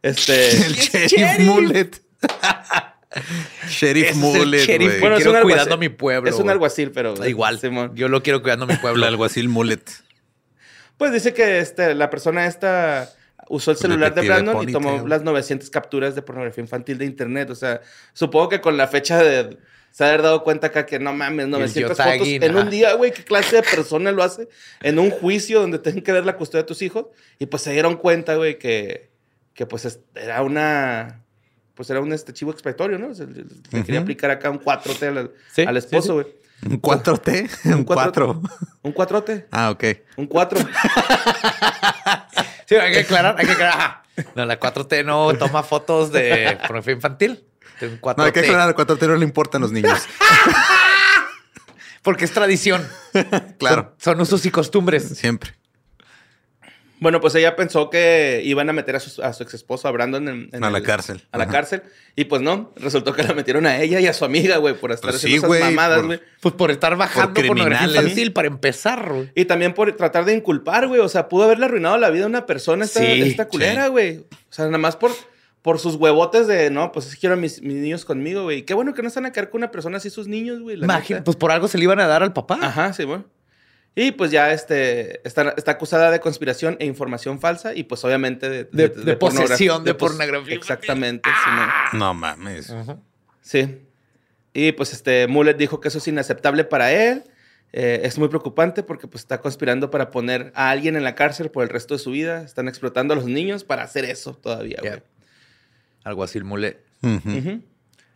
[0.04, 0.50] Este.
[0.66, 1.90] El Sheriff Mullet.
[3.70, 4.88] Sheriff es el Mullet, sheriff.
[4.90, 5.00] güey.
[5.02, 7.14] Bueno, quiero un alguacil- cuidando a mi pueblo, Es un alguacil, pero.
[7.14, 7.60] Da igual.
[7.60, 7.92] Simón.
[7.96, 9.06] Yo lo quiero cuidando a mi El pueblo.
[9.06, 9.84] alguacil Mullet.
[10.98, 13.12] Pues dice que este, la persona esta
[13.50, 17.06] usó el El celular de Brandon y tomó las 900 capturas de pornografía infantil de
[17.06, 17.50] internet.
[17.50, 17.82] O sea,
[18.14, 19.58] supongo que con la fecha de
[19.92, 23.12] se ha haber dado cuenta acá que no mames, 900 fotos en un día, güey.
[23.12, 24.48] ¿Qué clase de persona lo hace?
[24.82, 27.06] En un juicio donde tienen que ver la custodia de tus hijos.
[27.38, 29.12] Y pues se dieron cuenta, güey, que,
[29.54, 31.22] que pues es- era una...
[31.76, 33.10] Pues era un este, chivo expiatorio, ¿no?
[33.10, 36.14] O sea, le- le quería aplicar acá un 4T al, Sí, al sí, esposo, sí.
[36.14, 36.28] güey.
[36.76, 37.76] ¿Un 4T?
[37.76, 38.42] Un 4.
[38.84, 39.46] Un 4T.
[39.52, 39.84] Ah, ok.
[40.18, 40.60] Un 4.
[42.66, 44.04] Sí, hay que aclarar, hay que aclarar.
[44.36, 47.44] No, la 4T no toma fotos de pornografía infantil.
[47.82, 48.18] Un 4T.
[48.18, 50.00] No, hay que aclarar, al 4T no le importan los niños.
[52.02, 52.88] Porque es tradición.
[53.60, 53.94] Claro.
[53.98, 55.04] Son, son usos y costumbres.
[55.18, 55.54] Siempre.
[57.04, 59.92] Bueno, pues ella pensó que iban a meter a su, a su ex esposo, a
[59.92, 61.22] Brandon, en, en A la el- cárcel.
[61.32, 61.52] A la Ajá.
[61.54, 61.84] cárcel.
[62.16, 64.92] Y pues no, resultó que la metieron a ella y a su amiga, güey, por
[64.92, 66.20] estar Pues haciendo sí, esas mamadas, por- güey.
[66.42, 68.04] Pues por estar bajando Por pornografía criminales.
[68.12, 69.32] infantil para empezar, güey.
[69.36, 71.02] Y también por tratar de inculpar, güey.
[71.02, 73.90] O sea, pudo haberle arruinado la vida a una persona esta, Sí, esta culera, sí.
[73.92, 74.18] güey.
[74.20, 75.12] O sea, nada más por,
[75.62, 78.64] por sus huevotes de, no, pues es que quiero a mis, mis niños conmigo, güey.
[78.64, 80.78] Qué bueno que no están a quedar con una persona así sus niños, güey.
[80.78, 81.26] la Imagina, neta.
[81.26, 82.60] pues por algo se le iban a dar al papá.
[82.62, 83.26] Ajá, sí, bueno.
[83.96, 88.50] Y pues ya este, está, está acusada de conspiración e información falsa y pues obviamente
[88.50, 90.56] de, De- posesión de pornografía.
[90.56, 91.70] Exactamente, Simón.
[92.00, 92.74] No mames.
[93.42, 93.82] Sí.
[94.54, 97.24] Y pues este Mullet dijo que eso es inaceptable para él.
[97.72, 101.50] Eh, es muy preocupante porque pues está conspirando para poner a alguien en la cárcel
[101.52, 102.44] por el resto de su vida.
[102.44, 104.92] Están explotando a los niños para hacer eso todavía, güey.
[104.94, 105.04] Yeah.
[106.04, 106.80] Algo así, el mule.
[107.02, 107.30] Ujú.
[107.30, 107.62] Ujú.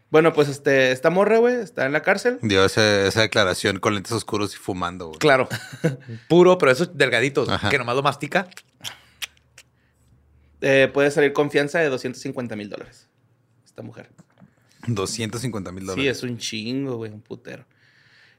[0.09, 2.39] Bueno, pues este, esta morra, güey, está en la cárcel.
[2.41, 5.19] Dio esa, esa declaración con lentes oscuros y fumando, güey.
[5.19, 5.49] Claro.
[6.29, 7.69] Puro, pero esos delgaditos, Ajá.
[7.69, 8.47] que nomás lo mastica.
[10.61, 13.07] Eh, puede salir confianza de 250 mil dólares.
[13.65, 14.09] Esta mujer.
[14.87, 16.17] 250 mil Sí, dólares.
[16.17, 17.65] es un chingo, güey, un putero.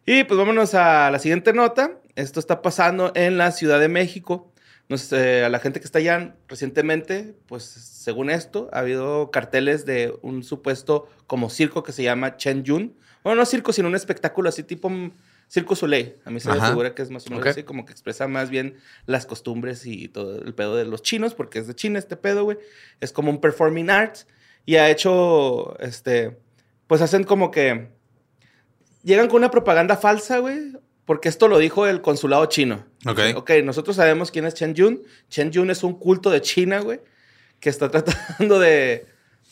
[0.06, 1.92] Y pues vámonos a la siguiente nota.
[2.16, 4.50] Esto está pasando en la Ciudad de México.
[4.88, 9.84] No sé, a la gente que está allá recientemente, pues según esto, ha habido carteles
[9.84, 12.96] de un supuesto como circo que se llama Chen Yun.
[13.22, 15.12] Bueno, no circo, sino un espectáculo así tipo mm,
[15.48, 16.16] Circo Soleil.
[16.24, 18.50] A mí se me figura que es más o menos así, como que expresa más
[18.50, 18.76] bien
[19.06, 22.44] las costumbres y todo el pedo de los chinos, porque es de China este pedo,
[22.44, 22.58] güey.
[23.00, 24.26] Es como un performing arts
[24.66, 26.38] y ha hecho, este,
[26.86, 27.88] pues hacen como que
[29.02, 30.72] llegan con una propaganda falsa, güey,
[31.06, 32.84] porque esto lo dijo el consulado chino.
[33.08, 33.20] Ok.
[33.36, 35.02] Ok, nosotros sabemos quién es Chen Yun.
[35.28, 37.00] Chen Yun es un culto de China, güey,
[37.60, 39.06] que está tratando de,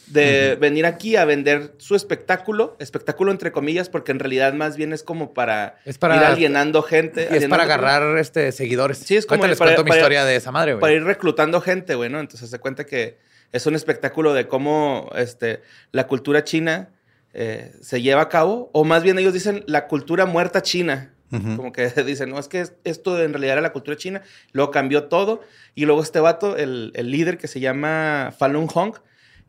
[0.09, 4.93] de venir aquí a vender su espectáculo, espectáculo entre comillas, porque en realidad más bien
[4.93, 7.23] es como para, Es para- ir alienando gente.
[7.23, 8.99] Y es alienando- para agarrar este, seguidores.
[8.99, 10.81] Sí, es como Ahorita les para- cuento mi para- historia de esa madre, güey.
[10.81, 12.21] para ir reclutando gente, güey, ¿no?
[12.21, 13.19] Entonces se cuenta que
[13.53, 16.91] es un espectáculo de cómo este, la cultura china
[17.39, 21.13] eh, se lleva a cabo, o más bien ellos dicen la cultura muerta china.
[21.31, 24.23] Como que dicen, no, es que es- esto en realidad era la cultura china,
[24.53, 25.41] luego cambió todo,
[25.75, 28.95] y luego este vato, el, el líder que se llama Falun Gong,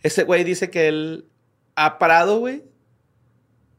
[0.03, 1.25] ese güey dice que él
[1.75, 2.63] ha parado, güey,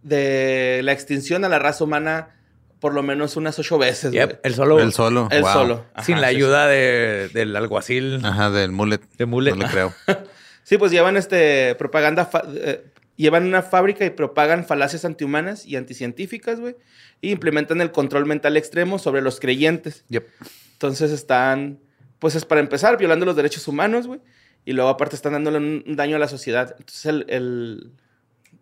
[0.02, 2.34] de la extinción a la raza humana
[2.80, 4.12] por lo menos unas ocho veces.
[4.12, 4.78] Yep, el solo.
[4.78, 5.28] El solo.
[5.28, 5.52] Wow.
[5.52, 5.84] solo.
[6.04, 8.20] Sin la sí, ayuda de- del alguacil.
[8.24, 9.00] Ajá, del mullet.
[9.16, 9.50] De mullet.
[9.56, 9.92] No le creo.
[10.62, 12.84] Sí, pues llevan este propaganda, eh,
[13.18, 16.76] llevan una fábrica y propagan falacias antihumanas y anticientíficas, güey,
[17.20, 20.04] y implementan el control mental extremo sobre los creyentes.
[20.08, 20.26] Yep.
[20.72, 21.80] Entonces están,
[22.18, 24.20] pues es para empezar, violando los derechos humanos, güey,
[24.64, 26.74] y luego aparte están dándole un daño a la sociedad.
[26.78, 27.92] Entonces el, el-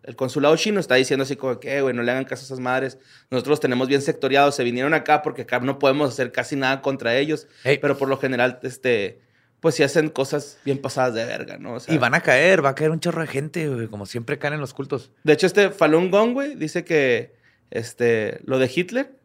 [0.02, 2.46] el consulado chino está diciendo así como que, "Eh, güey, no le hagan caso a
[2.46, 2.96] esas madres.
[3.28, 6.80] Nosotros los tenemos bien sectoriados, se vinieron acá porque acá no podemos hacer casi nada
[6.80, 7.48] contra ellos,
[7.80, 9.20] pero por lo general, este,
[9.60, 11.74] pues sí hacen cosas bien pasadas de verga, ¿no?
[11.74, 14.06] O sea, Y van a caer, va a caer un chorro de gente, güey, como
[14.06, 15.10] siempre caen en los cultos.
[15.24, 17.34] De hecho, este Falun Gong, güey, dice que
[17.70, 19.16] este, lo de Hitler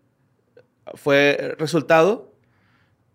[0.95, 2.33] fue resultado,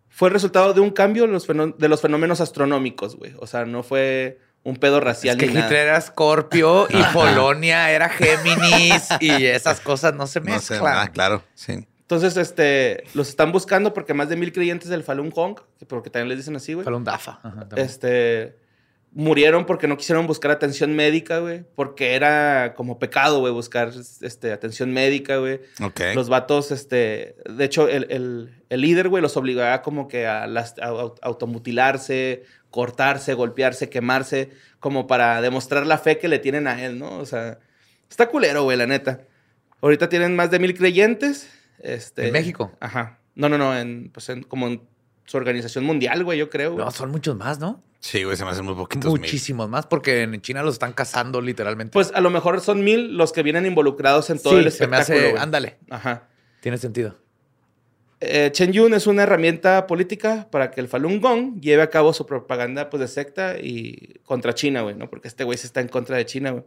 [0.08, 3.34] fue resultado de un cambio de los fenómenos astronómicos, güey.
[3.38, 5.66] O sea, no fue un pedo racial Es que ni nada.
[5.66, 10.98] Hitler era Scorpio y Polonia era Géminis y esas cosas no se No sé, mezclan.
[10.98, 11.86] ah, claro, sí.
[12.06, 16.08] Entonces, este, los están buscando porque más de mil creyentes del Falun Gong, que porque
[16.08, 17.40] también les dicen así, güey, Falun Dafa.
[17.42, 18.54] Ajá, este,
[19.12, 23.90] murieron porque no quisieron buscar atención médica, güey, porque era como pecado, güey, buscar
[24.20, 25.60] este, atención médica, güey.
[25.82, 26.00] Ok.
[26.14, 30.46] Los vatos, este, de hecho, el, el- el líder, güey, los obligaba como que a,
[30.46, 34.50] las- a au- automutilarse, cortarse, golpearse, quemarse,
[34.80, 37.18] como para demostrar la fe que le tienen a él, ¿no?
[37.18, 37.58] O sea,
[38.08, 39.22] está culero, güey, la neta.
[39.80, 41.48] Ahorita tienen más de mil creyentes.
[41.86, 42.72] Este, ¿En México?
[42.80, 43.18] Ajá.
[43.36, 44.82] No, no, no, en, pues en, como en
[45.24, 46.72] su organización mundial, güey, yo creo.
[46.72, 46.84] güey.
[46.84, 47.82] No, son muchos más, ¿no?
[48.00, 49.20] Sí, güey, se me hacen muy poquitos mil.
[49.20, 51.92] Muchísimos más, porque en China los están cazando literalmente.
[51.92, 54.86] Pues a lo mejor son mil los que vienen involucrados en todo Sí, el se
[54.86, 55.18] me espectáculo.
[55.18, 55.30] hace.
[55.30, 55.42] güey.
[55.42, 56.28] Ándale, Ajá.
[56.60, 57.16] tiene sentido.
[58.20, 62.12] Eh, Chen Yun es una herramienta política para que el Falun Gong lleve a cabo
[62.12, 65.08] su propaganda pues, de secta y contra China, güey, ¿no?
[65.10, 66.64] Porque este güey se está en contra de China, güey.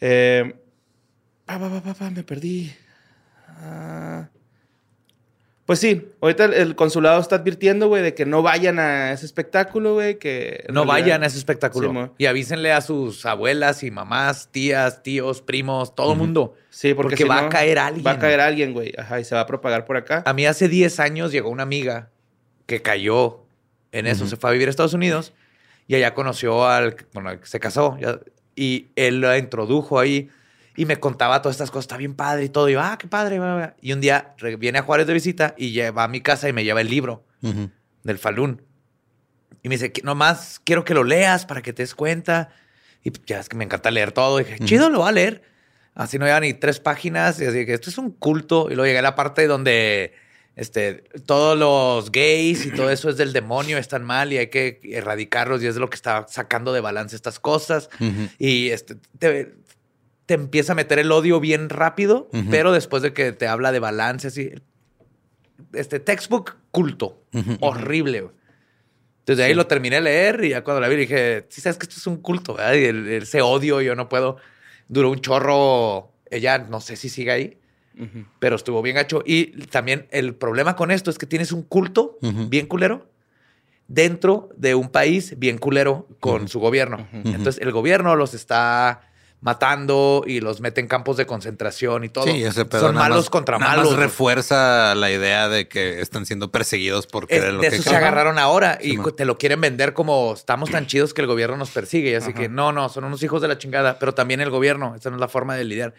[0.00, 0.54] Eh,
[1.44, 2.72] pa, pa, pa, pa, pa, me perdí.
[3.48, 4.28] Ah.
[5.66, 9.26] Pues sí, ahorita el, el consulado está advirtiendo, güey, de que no vayan a ese
[9.26, 10.64] espectáculo, güey, que...
[10.68, 11.92] No realidad- vayan a ese espectáculo.
[11.92, 16.54] Sí, y avísenle a sus abuelas y mamás, tías, tíos, primos, todo el mundo.
[16.70, 18.06] Sí, porque, Porque si va no, a caer alguien.
[18.06, 18.94] Va a caer alguien, güey.
[18.96, 20.22] Ajá, y se va a propagar por acá.
[20.24, 22.08] A mí hace 10 años llegó una amiga
[22.64, 23.40] que cayó
[23.92, 25.34] en eso, se fue a vivir a Estados Unidos
[25.86, 28.20] y allá conoció al, bueno, se casó ya-
[28.56, 30.30] y él la introdujo ahí
[30.78, 32.68] y me contaba todas estas cosas, está bien padre y todo.
[32.68, 33.40] Y yo, ah, qué padre.
[33.40, 33.76] bla, bla".
[33.80, 36.62] Y un día viene a Juárez de visita y lleva a mi casa y me
[36.62, 37.24] lleva el libro
[38.04, 38.62] del Falun.
[39.64, 42.50] Y me dice, "Que nomás quiero que lo leas para que te des cuenta.
[43.02, 44.38] Y ya es que me encanta leer todo.
[44.38, 45.42] Y dije, chido, lo voy a leer.
[45.96, 47.40] Así no lleva ni tres páginas.
[47.40, 48.68] Y así que esto es un culto.
[48.70, 50.12] Y luego llegué a la parte donde
[50.54, 54.78] este, todos los gays y todo eso es del demonio, están mal y hay que
[54.84, 55.60] erradicarlos.
[55.60, 57.90] Y es lo que está sacando de balance estas cosas.
[58.38, 59.54] Y este, te,
[60.28, 62.44] te empieza a meter el odio bien rápido, Ujú.
[62.50, 64.50] pero después de que te habla de balance, así.
[65.72, 67.56] Este textbook culto, Ujú.
[67.60, 68.20] horrible.
[68.20, 68.34] güey.
[69.20, 71.78] Entonces de ahí lo terminé de leer y ya cuando la vi dije, sí, sabes
[71.78, 72.74] que esto es un culto, ¿verdad?
[72.74, 74.36] Y el- ese odio, yo no puedo.
[74.86, 76.12] Duró un chorro.
[76.30, 77.58] Ella no sé si sigue ahí,
[77.98, 78.26] Ujú.
[78.38, 79.22] pero estuvo bien gacho.
[79.24, 83.10] Y también el problema con esto es que tienes un culto bien culero
[83.86, 87.08] dentro de un país bien culero con su gobierno.
[87.24, 89.07] Entonces el gobierno los está
[89.40, 92.24] matando y los mete en campos de concentración y todo.
[92.24, 93.92] Sí, ese pedo Son nada malos más- contra nada malos.
[93.92, 97.76] Más refuerza la idea de que están siendo perseguidos por Es- querer lo de que
[97.76, 101.20] eso se agarraron ahora y Sí, te lo quieren vender como estamos tan chidos que
[101.20, 102.10] el gobierno nos persigue.
[102.10, 102.40] Y así Ajá.
[102.40, 104.94] que no, no, son unos hijos de la chingada, pero también el gobierno.
[104.96, 105.94] Esa no es la forma de lidiar.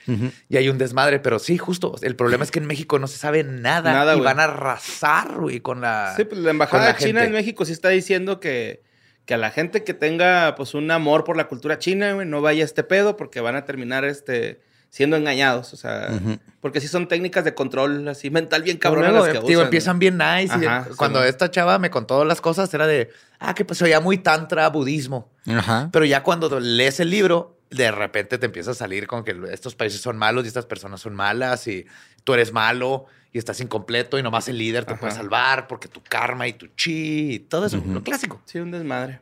[0.49, 1.95] Y hay un desmadre, pero sí, justo.
[2.01, 5.37] El problema es que en México no se sabe nada, Nada, y van a arrasar,
[5.39, 6.13] güey, con la.
[6.17, 7.25] Sí, pues la embajada china gente.
[7.25, 8.81] en México sí está diciendo que,
[9.29, 12.41] que a la gente que tenga pues un amor por la cultura china, güey, no
[12.41, 14.59] vaya a este pedo porque van a terminar este
[14.89, 16.19] siendo engañados, o sea,
[16.61, 19.65] porque sí son técnicas de control así mental bien cabronas las que digo, usan.
[19.65, 20.51] empiezan bien nice.
[20.59, 23.77] y Ajá, sí, cuando esta chava me contó las cosas, era de, ah, que pues
[23.77, 25.29] se oía muy tantra, budismo.
[25.45, 25.89] Ajá.
[25.93, 29.75] Pero ya cuando lees el libro, de repente te empieza a salir con que estos
[29.75, 31.85] países son malos y estas personas son malas y
[32.29, 34.99] tú eres malo y estás incompleto y nomás el líder te Ajá.
[34.99, 38.39] puede salvar porque tu karma y tu chi y todo eso, lo clásico.
[38.45, 39.19] Sí, un desmadre.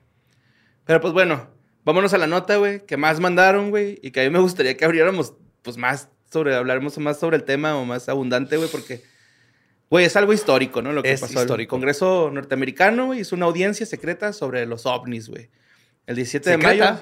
[0.84, 1.48] Pero pues bueno,
[1.86, 4.76] vámonos a la nota, güey, que más mandaron, güey, y que a mí me gustaría
[4.76, 9.04] que abriéramos pues más sobre, habláramos más sobre el tema o más abundante, güey, porque,
[9.90, 10.92] güey, es algo histórico, ¿no?
[10.92, 11.40] Lo que Es pasó.
[11.40, 11.70] El histórico.
[11.70, 15.50] Congreso norteamericano, güey, hizo una audiencia secreta sobre los ovnis, güey.
[16.08, 16.98] El 17 de mayo.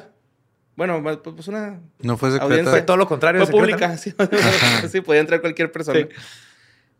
[0.76, 2.69] Bueno, ma- pues una No fue Audiencia- secreta.
[2.71, 3.45] Fue todo lo contrario.
[3.45, 4.13] fue secreta, pública, sí.
[4.91, 5.99] sí, podía entrar cualquier persona.
[6.01, 6.07] Sí.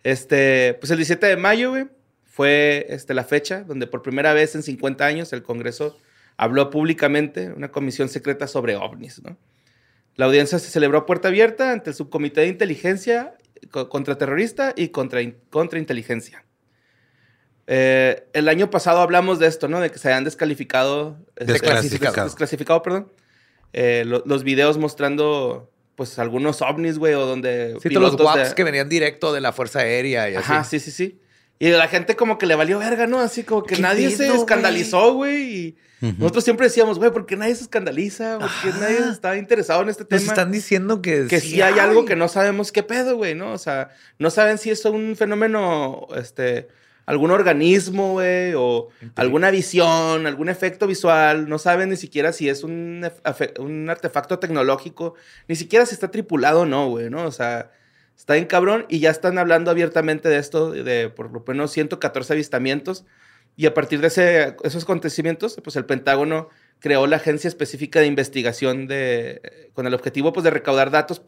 [0.04, 1.88] Este, pues el 17 de mayo, güey,
[2.26, 5.98] fue este, la fecha donde por primera vez en 50 años el Congreso
[6.38, 9.38] habló públicamente una comisión secreta sobre ovnis, ¿no?
[10.16, 13.34] La audiencia se celebró a puerta abierta ante el subcomité de inteligencia
[13.72, 15.20] co- contraterrorista y contra,
[15.50, 16.46] contrainteligencia.
[17.68, 19.80] Eh, el año pasado hablamos de esto, ¿no?
[19.82, 22.26] De que se habían descalificado, este, Desclasificado.
[22.28, 23.12] desclasificado, perdón,
[23.78, 28.50] eh, lo- los videos mostrando, pues, algunos ovnis, güey, o donde Sí, todos los pilotos
[28.50, 30.52] de- que venían directo de la Fuerza Aérea y así.
[30.52, 31.20] Ajá, sí, sí, sí.
[31.60, 33.20] Y la gente como que le valió verga, ¿no?
[33.20, 35.44] Así como que ¿Qué nadie se escandalizó, güey.
[35.58, 36.16] Y Ujú.
[36.20, 38.40] nosotros siempre decíamos, güey, ¿por qué nadie se escandaliza?
[38.40, 38.80] ¿Por qué Ajá.
[38.80, 40.32] nadie está interesado en este Nos tema?
[40.34, 43.52] están diciendo que, que sí hay algo que no sabemos qué pedo, güey, ¿no?
[43.54, 46.68] O sea, no saben si es un fenómeno, este,
[47.06, 51.48] algún organismo, güey, o alguna visión, algún efecto visual.
[51.50, 53.06] No saben ni siquiera si es un,
[53.90, 55.16] artefacto tecnológico,
[55.48, 57.26] ni siquiera si está tripulado o no, güey, ¿no?
[57.26, 57.72] O sea,
[58.18, 62.34] está bien cabrón y ya están hablando abiertamente de esto, de por lo menos 114
[62.34, 63.06] avistamientos.
[63.58, 66.50] Y a partir de ese- esos acontecimientos, pues el Pentágono
[66.80, 71.22] creó la agencia específica de investigación de, con el objetivo pues, de recaudar datos,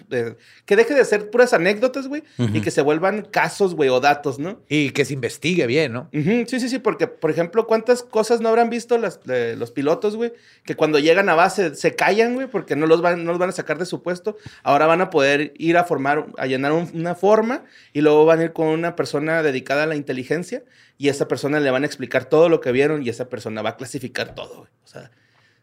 [0.66, 2.22] que deje de ser puras anécdotas, güey,
[2.54, 4.62] y que se vuelvan casos, güey, o datos, ¿no?
[4.70, 6.10] Y que se investigue bien, ¿no?
[6.48, 10.32] Sí, sí, sí, porque, por ejemplo, ¿cuántas cosas no habrán visto las, los pilotos, güey?
[10.64, 13.50] Que cuando llegan a base se callan, güey, porque no los, van, no los van
[13.50, 14.38] a sacar de su puesto.
[14.62, 18.42] Ahora van a poder ir a formar, a llenar un- una forma y luego van
[18.42, 20.64] a ir con una persona dedicada a la inteligencia
[21.00, 23.72] y esa persona le van a explicar todo lo que vieron y esa persona va
[23.72, 24.70] a clasificar todo, güey.
[24.84, 25.10] O sea,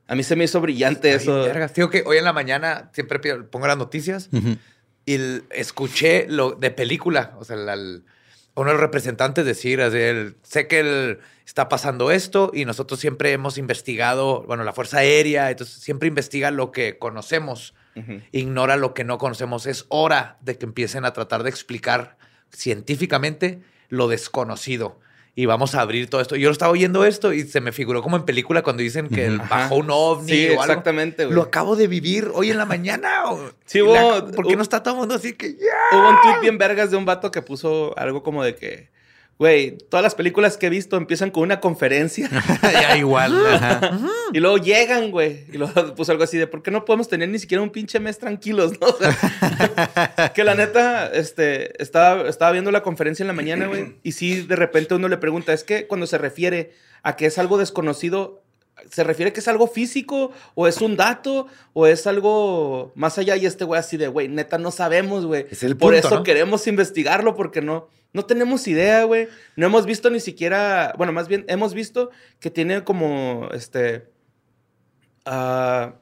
[0.07, 1.43] a mí se me hizo brillante bien eso.
[1.45, 1.75] vergas.
[1.75, 4.57] Digo que hoy en la mañana siempre pongo las noticias Ujú.
[5.07, 8.05] y el- escuché lo de película, o sea, la- el-
[8.57, 13.01] uno de los representantes decir, así, el- sé que el- está pasando esto y nosotros
[13.01, 17.75] siempre hemos investigado, bueno, la Fuerza Aérea, entonces siempre investiga lo que conocemos,
[18.33, 19.67] ignora lo que no conocemos.
[19.67, 22.17] Es hora de que empiecen a tratar de explicar
[22.53, 24.99] científicamente lo desconocido.
[25.37, 26.37] Y vamos a abrir todo esto.
[26.37, 29.27] Yo lo estaba oyendo esto y se me figuró como en película cuando dicen que
[29.27, 29.47] Ajá.
[29.51, 30.63] bajó un ovni Sí, o algo.
[30.65, 31.35] exactamente, güey.
[31.35, 33.25] Lo acabo de vivir hoy en la mañana.
[33.33, 35.99] o- Sí, hubo- la- ¿Por qué hubo- no está todo el mundo así que ya?
[35.99, 38.89] Hubo un tweet bien vergas de un vato que puso algo como de que,
[39.39, 42.31] güey, todas las películas que he visto empiezan con una conferencia
[42.63, 43.35] ya igual.
[43.47, 43.93] ajá.
[44.33, 45.45] y luego llegan, güey.
[45.53, 47.99] Y luego puso algo así de, ¿por qué no podemos tener ni siquiera un pinche
[48.01, 48.87] mes tranquilos, no?
[48.95, 53.97] O sea, que la neta, este, estaba, estaba viendo la conferencia en la mañana, güey.
[54.03, 56.73] Y sí, de repente uno le pregunta, es que cuando se refiere
[57.03, 58.44] a que es algo desconocido,
[58.91, 60.33] ¿se refiere que es algo físico?
[60.55, 61.47] ¿O es un dato?
[61.73, 63.37] ¿O es algo más allá?
[63.37, 65.47] Y este güey así de, güey, neta, no sabemos, güey.
[65.51, 66.23] Es el Por punto, eso ¿no?
[66.23, 69.29] queremos investigarlo porque no, no tenemos idea, güey.
[69.57, 72.11] No hemos visto ni siquiera, bueno, más bien hemos visto
[72.41, 74.09] que tiene como, este,
[75.25, 75.95] ah,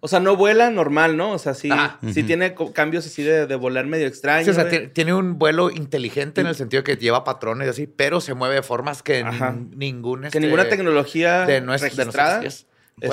[0.00, 1.32] o sea, no vuela normal, ¿no?
[1.32, 1.98] O sea, sí, Ah.
[2.12, 4.44] sí tiene cambios así de, de volar medio extraños.
[4.44, 7.86] Sí, o sea, tiene un vuelo inteligente en el sentido que lleva patrones y así,
[7.86, 9.52] pero se mueve de formas que Ajá.
[9.54, 10.20] nin- ningún...
[10.22, 12.48] que este, ninguna tecnología de nues- de registrada puede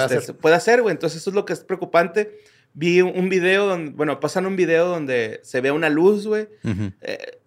[0.06, 0.36] este, hacer.
[0.38, 0.92] puede hacer, güey.
[0.94, 2.38] Entonces, eso es lo que es preocupante.
[2.74, 6.48] Vi un- video, donde, bueno, pasan un video donde se ve una luz, güey.
[7.02, 7.40] Eh,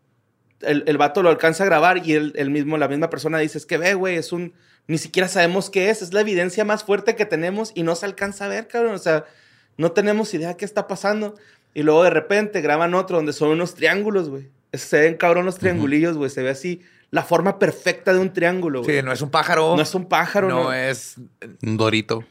[0.63, 3.59] el, el vato lo alcanza a grabar y él, él mismo, la misma persona dice,
[3.59, 4.55] es que ve, güey, es un...
[4.89, 8.07] Ni siquiera sabemos qué es, es la evidencia más fuerte que tenemos y no se
[8.07, 8.95] alcanza a ver, cabrón.
[8.95, 9.25] O sea,
[9.77, 11.35] no tenemos idea qué está pasando.
[11.75, 14.49] Y luego de repente graban otro donde son unos triángulos, güey.
[14.73, 16.31] Se ven cabrón los triangulillos, güey.
[16.31, 18.97] Se ve así la forma perfecta de un triángulo, güey.
[18.99, 19.77] Sí, no es un pájaro.
[19.77, 20.73] No es un pájaro, no, ¿no?
[20.73, 21.17] es...
[21.63, 22.25] Un dorito.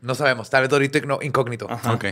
[0.00, 1.70] No sabemos, tal vez Dorito incógnito.
[1.70, 1.92] Ajá.
[1.92, 2.04] Ok.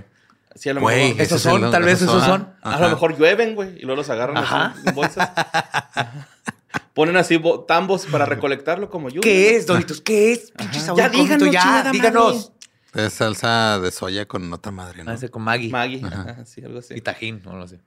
[0.56, 1.22] Sí, a lo Güey, mejor.
[1.22, 2.52] Esos el- son, tal vez esos son.
[2.62, 4.44] A lo mejor llueven, güey, y luego los agarran
[4.84, 5.30] en bolsas.
[6.94, 9.20] Ponen así bo- tambos para recolectarlo como lluvia.
[9.22, 10.00] ¿Qué es, Doritos?
[10.00, 10.50] ¿Qué es?
[10.52, 12.52] Pinche sabor Ya díganos, ya, díganos.
[12.94, 15.10] Es salsa de soya con otra madre, ¿no?
[15.10, 15.68] Ah, ese con Maggie.
[15.70, 16.94] Maggie, ajá, sí, algo así.
[16.94, 17.80] Y Tajín, no lo sé.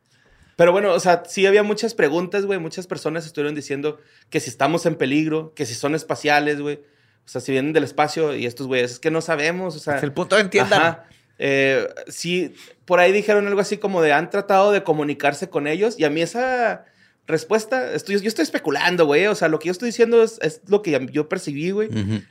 [0.58, 2.60] Pero bueno, o sea, sí había muchas preguntas, güey.
[2.60, 4.00] Muchas personas estuvieron diciendo
[4.30, 6.82] que si estamos en peligro, que si son espaciales, güey.
[7.26, 9.98] O sea, si vienen del espacio y estos güeyes, es que no sabemos, o sea.
[9.98, 10.82] Es el punto, entiendan.
[10.82, 11.06] Ajá.
[11.40, 12.56] Eh, sí,
[12.86, 16.10] por ahí dijeron algo así como de han tratado de comunicarse con ellos y a
[16.10, 16.86] mí esa
[17.28, 19.28] respuesta, estoy, yo estoy especulando, güey.
[19.28, 21.90] O sea, lo que yo estoy diciendo es, es lo que yo percibí, güey.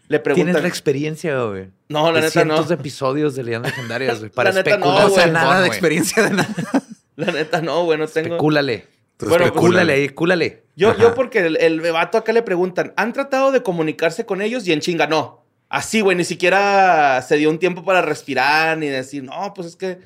[0.08, 0.46] Le preguntan.
[0.46, 1.68] Tienes la experiencia, güey.
[1.88, 2.54] No, la de neta no.
[2.54, 4.30] cientos de episodios de leyendas legendarias, güey.
[4.34, 5.06] Para La neta no, especular.
[5.06, 6.54] No, o sea, nada de experiencia de nada.
[7.16, 8.28] La neta no, güey, no tengo.
[8.28, 8.86] Especúlale.
[9.16, 9.70] Tú Bueno, especúlale.
[9.70, 10.62] Cúlale ahí, cúlale.
[10.76, 11.00] Yo, Ajá.
[11.00, 14.66] yo porque el, el bebato acá le preguntan, ¿han tratado de comunicarse con ellos?
[14.66, 15.42] Y en chinga, no.
[15.68, 19.76] Así, güey, ni siquiera se dio un tiempo para respirar ni decir, no, pues es
[19.76, 19.98] que,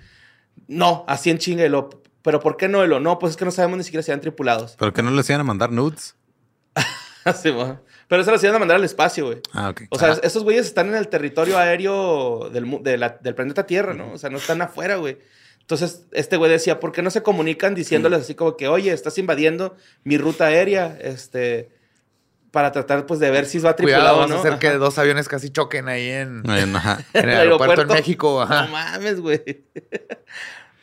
[0.69, 1.67] no, así en chinga.
[1.67, 1.91] Y lo,
[2.23, 2.85] pero ¿por qué no?
[2.87, 4.77] Lo, no, pues es que no sabemos ni siquiera si eran tripulados.
[4.79, 6.17] ¿Pero que no les iban a mandar nudes?
[7.25, 7.75] Así, güey.
[8.09, 9.41] Pero eso lo iban a mandar al espacio, güey.
[9.53, 9.83] Ah, ok.
[9.91, 10.21] O sea, Ah.
[10.23, 14.13] esos güeyes están en el territorio aéreo del, mu- de la- del planeta Tierra, ¿no?
[14.13, 15.19] O sea, no están afuera, güey.
[15.61, 19.19] Entonces, este güey decía, ¿por qué no se comunican diciéndoles así como que, oye, estás
[19.19, 20.97] invadiendo mi ruta aérea?
[21.01, 21.71] Este,
[22.51, 24.37] para tratar, pues, de ver si va Cuidado, tripulado, vamos ¿no?
[24.37, 24.79] a hacer que Ajá.
[24.79, 26.75] dos aviones casi choquen ahí en, en
[27.15, 28.43] el aeropuerto en México.
[28.43, 28.65] Ajá.
[28.65, 29.41] No mames, güey.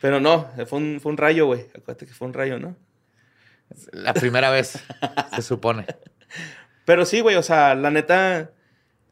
[0.00, 1.62] Pero no, fue un, fue un rayo, güey.
[1.76, 2.76] Acuérdate que fue un rayo, ¿no?
[3.92, 4.78] La primera vez,
[5.34, 5.86] se supone.
[6.84, 8.50] Pero sí, güey, o sea, la neta...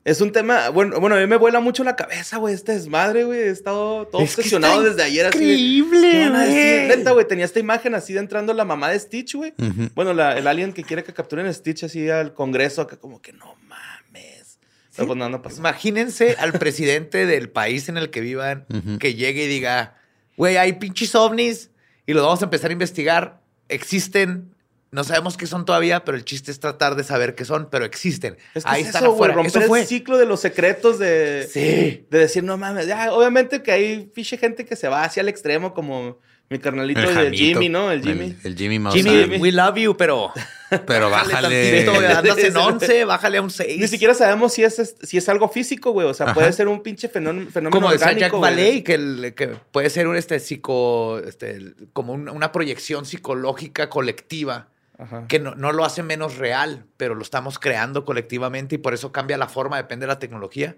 [0.05, 3.24] Es un tema, bueno, bueno, a mí me vuela mucho la cabeza, güey, este desmadre,
[3.24, 3.41] güey.
[3.41, 6.87] He estado todo Es que obsesionado está desde ayer increíble, güey.
[6.87, 9.53] Neta, güey, tenía esta imagen así de entrando la mamá de Stitch, güey.
[9.97, 13.20] Bueno, la- el alien que quiere que capturen a Stitch así al Congreso, acá como
[13.20, 14.61] que no mames.
[14.95, 15.43] Pero pues no.
[15.59, 18.64] Imagínense al presidente del país en el que vivan
[19.01, 19.97] que llegue y diga,
[20.37, 21.70] güey, hay pinches ovnis
[22.07, 23.41] y los vamos a empezar a investigar.
[23.68, 24.55] Existen,
[24.93, 27.84] no sabemos qué son todavía, pero el chiste es tratar de saber qué son, pero
[27.84, 28.37] existen.
[28.55, 29.34] Es que Ahí es están eso, afuera.
[29.34, 29.80] romper Eso fue.
[29.80, 32.07] el ciclo de los secretos de, Sí.
[32.11, 32.87] de decir, no mames.
[32.87, 36.18] Ya, obviamente que hay fiche gente que se va hacia el extremo, como
[36.49, 37.36] mi carnalito El de.
[37.36, 37.90] Jimmy, ¿no?
[37.90, 38.26] El Jimmy.
[38.26, 38.94] El, el Jimmy Mouse.
[38.94, 39.36] Jimmy, Jimmy.
[39.38, 40.32] we love you, pero
[40.86, 41.86] Pero bájale.
[42.16, 43.78] andas en 11, bájale a un 6.
[43.80, 46.07] Ni siquiera sabemos si es, si es algo físico, güey.
[46.09, 46.34] O sea, Ajá.
[46.34, 48.51] puede ser un pinche fenómeno, fenómeno Como Jack orgánico, güey.
[48.53, 53.88] Valey, que, el- que puede ser un este psico, este, como un- una proyección psicológica
[53.88, 54.68] colectiva
[54.99, 55.26] Ajá.
[55.28, 59.12] que no, no lo hace menos real, pero lo estamos creando colectivamente y por eso
[59.12, 60.74] cambia la forma, depende de la tecnología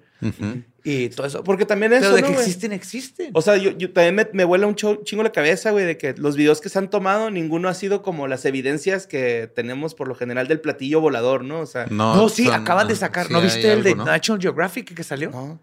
[0.84, 1.44] y todo eso.
[1.44, 3.30] Porque también eso, pero de ¿no, que existen, existen.
[3.34, 6.14] O sea, yo, yo también me, me vuela un chingo la cabeza, güey, de que
[6.14, 10.08] los videos que se han tomado, ninguno ha sido como las evidencias que tenemos por
[10.08, 11.60] lo general del platillo volador, ¿no?
[11.60, 13.26] O sea, No, no, sí, son- acaban de sacar.
[13.28, 13.94] sí ¿No viste el de.
[13.94, 15.30] National Geographic que salió?
[15.30, 15.60] no.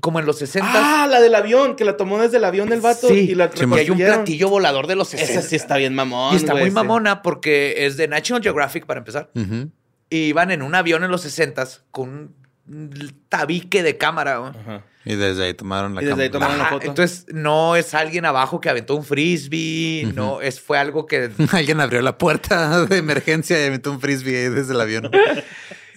[0.00, 0.68] Como en los 60.
[0.72, 3.50] Ah, la del avión, que la tomó desde el avión el vato Sí, y la
[3.50, 5.32] que hay un platillo volador de los 60.
[5.32, 6.74] Esa sí está bien mamón, y está güey, muy sí.
[6.74, 9.30] mamona porque es de National Geographic para empezar.
[9.34, 9.70] Ujú.
[10.10, 12.34] Y iban en un avión en los 60 con
[12.68, 14.38] un tabique de cámara.
[14.38, 14.50] güey.
[14.50, 14.84] Ajá.
[15.04, 16.86] Y desde ahí tomaron la Y desde ahí tomaron la foto.
[16.86, 21.80] Entonces no es alguien abajo que aventó un frisbee, no es fue algo que Alguien
[21.80, 25.10] abrió la puerta de emergencia y aventó un frisbee ahí desde el avión.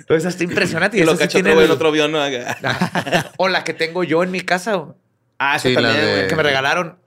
[0.08, 2.12] pues está impresionante y, Y lo sí cachó el- otro avión.
[2.12, 2.20] ¿no?
[3.38, 4.86] o la que tengo yo en mi casa
[5.38, 6.28] Ah, esa Sí, también, de- güey.
[6.28, 6.98] que me regalaron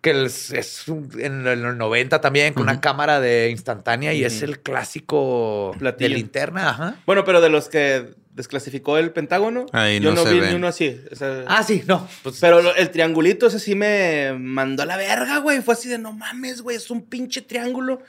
[0.00, 4.40] que es, es un- en los 90 también con una cámara de instantánea y es
[4.42, 6.08] el clásico Platillo.
[6.08, 6.94] de linterna, ajá.
[7.04, 10.50] Bueno, pero de los que desclasificó el Pentágono, Ahí yo no no, se vi ven.
[10.50, 10.98] ni uno así.
[11.12, 12.08] o sea, Ah, sí, no.
[12.22, 15.60] Pues, Pero lo- el triangulito ese sí me mandó a la verga, güey.
[15.60, 18.00] Fue así de, no mames, güey, es un pinche triángulo.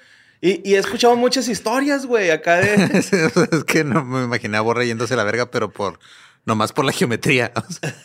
[0.41, 2.73] Y, y he escuchado muchas historias, güey, acá de...
[3.51, 5.99] es que no me imaginaba Borre yéndose a la verga, pero por
[6.45, 7.51] nomás por la geometría.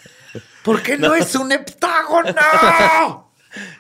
[0.63, 2.35] ¿Por qué no, es un heptágono?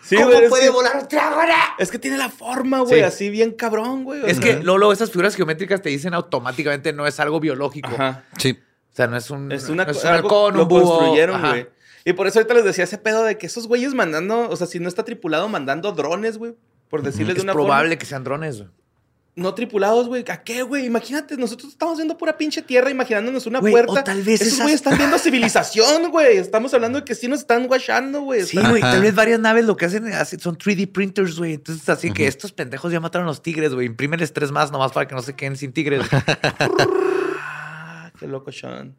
[0.02, 1.52] Sí, ¿Cómo güey, puede que- volar un triángulo?
[1.78, 3.00] Es que tiene la forma, güey, Sí.
[3.02, 4.22] así bien cabrón, güey.
[4.24, 7.90] Es que luego, luego esas figuras geométricas te dicen automáticamente no es algo biológico.
[7.92, 8.24] Ajá.
[8.38, 8.58] sí.
[8.90, 10.96] O sea, no es un, Es una no es un algo- halcón, lo un búho.
[10.98, 11.48] construyeron, Ajá.
[11.50, 11.68] güey.
[12.06, 14.66] Y por eso ahorita les decía ese pedo de que esos güeyes mandando, o sea,
[14.66, 16.54] si no está tripulado, mandando drones, güey.
[16.88, 17.98] Por decirles de Es una probable forma.
[17.98, 18.58] que sean drones.
[18.58, 18.68] güey.
[19.38, 20.24] No tripulados, güey.
[20.30, 20.86] ¿A qué, güey?
[20.86, 23.92] Imagínate, nosotros estamos viendo pura pinche tierra, imaginándonos una puerta.
[23.92, 26.38] o tal vez Esos esas- güeyes están viendo civilización, güey.
[26.38, 28.44] Estamos hablando de que sí nos están guachando, güey.
[28.46, 28.80] Sí, güey.
[28.80, 30.10] Tal vez varias naves lo que hacen
[30.40, 31.52] son 3D printers, güey.
[31.54, 33.86] Entonces, así que estos pendejos ya mataron a los tigres, güey.
[33.86, 36.00] Imprímeles tres más nomás para que no se queden sin tigres.
[37.38, 38.96] Ah, qué loco, Sean.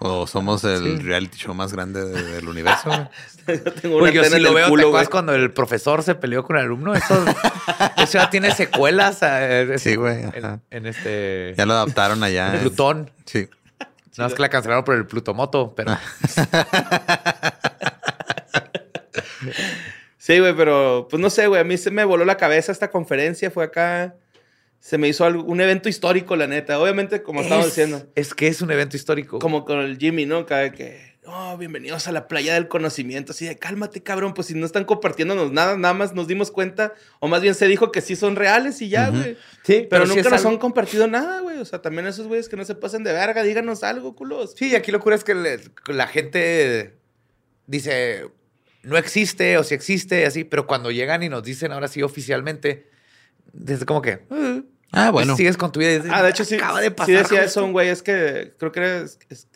[0.00, 2.88] O somos el reality show más grande de- del universo.
[2.88, 3.08] güey.
[3.64, 4.88] Yo tengo una Güey, yo sí lo veo, ¿te culo, güey.
[4.90, 6.94] acuerdas cuando el profesor se peleó con el alumno?
[6.94, 7.24] Eso,
[7.96, 9.18] eso ya tiene secuelas.
[9.22, 10.24] eh, Sí, güey,
[10.70, 11.54] En, este...
[11.56, 12.54] Ya lo adaptaron allá.
[12.54, 13.10] en Plutón.
[13.24, 13.48] Sí.
[14.18, 15.96] No es que la cancelaron por el Plutomoto, pero...
[20.18, 21.60] Sí, güey, pero pues no sé, güey.
[21.60, 23.50] A mí se me voló la cabeza esta conferencia.
[23.50, 24.14] Fue acá.
[24.80, 26.78] Se me hizo algo- un evento histórico, la neta.
[26.80, 28.06] Obviamente, como estamos Es- diciendo.
[28.14, 29.38] Es que es un evento histórico.
[29.38, 30.46] Como con el Jimmy, ¿no?
[30.46, 31.08] Cada que.
[31.30, 33.32] Oh, bienvenidos a la playa del conocimiento.
[33.32, 34.32] Así de cálmate, cabrón.
[34.32, 36.94] Pues si no están compartiéndonos nada, nada más nos dimos cuenta.
[37.20, 39.36] O más bien se dijo que sí son reales y ya, güey.
[39.62, 41.58] Sí, Pero, nunca nos algo- han compartido nada, güey.
[41.58, 44.54] O sea, también esos güeyes que no se pasen de verga, díganos algo, culos.
[44.56, 46.94] Sí, aquí lo cura es que le- la gente
[47.66, 48.24] dice
[48.84, 52.88] no existe o si existe, así, pero cuando llegan y nos dicen ahora sí oficialmente,
[53.66, 54.20] es como que.
[54.30, 54.62] "Eh",
[54.92, 55.36] Ah, bueno.
[55.36, 55.92] Sigues con tu vida.
[55.92, 57.14] y dices, Ah, de hecho, sí, Acaba de sí pasar.
[57.14, 57.44] decía justo".
[57.44, 57.88] eso un güey.
[57.88, 59.04] Es que creo que era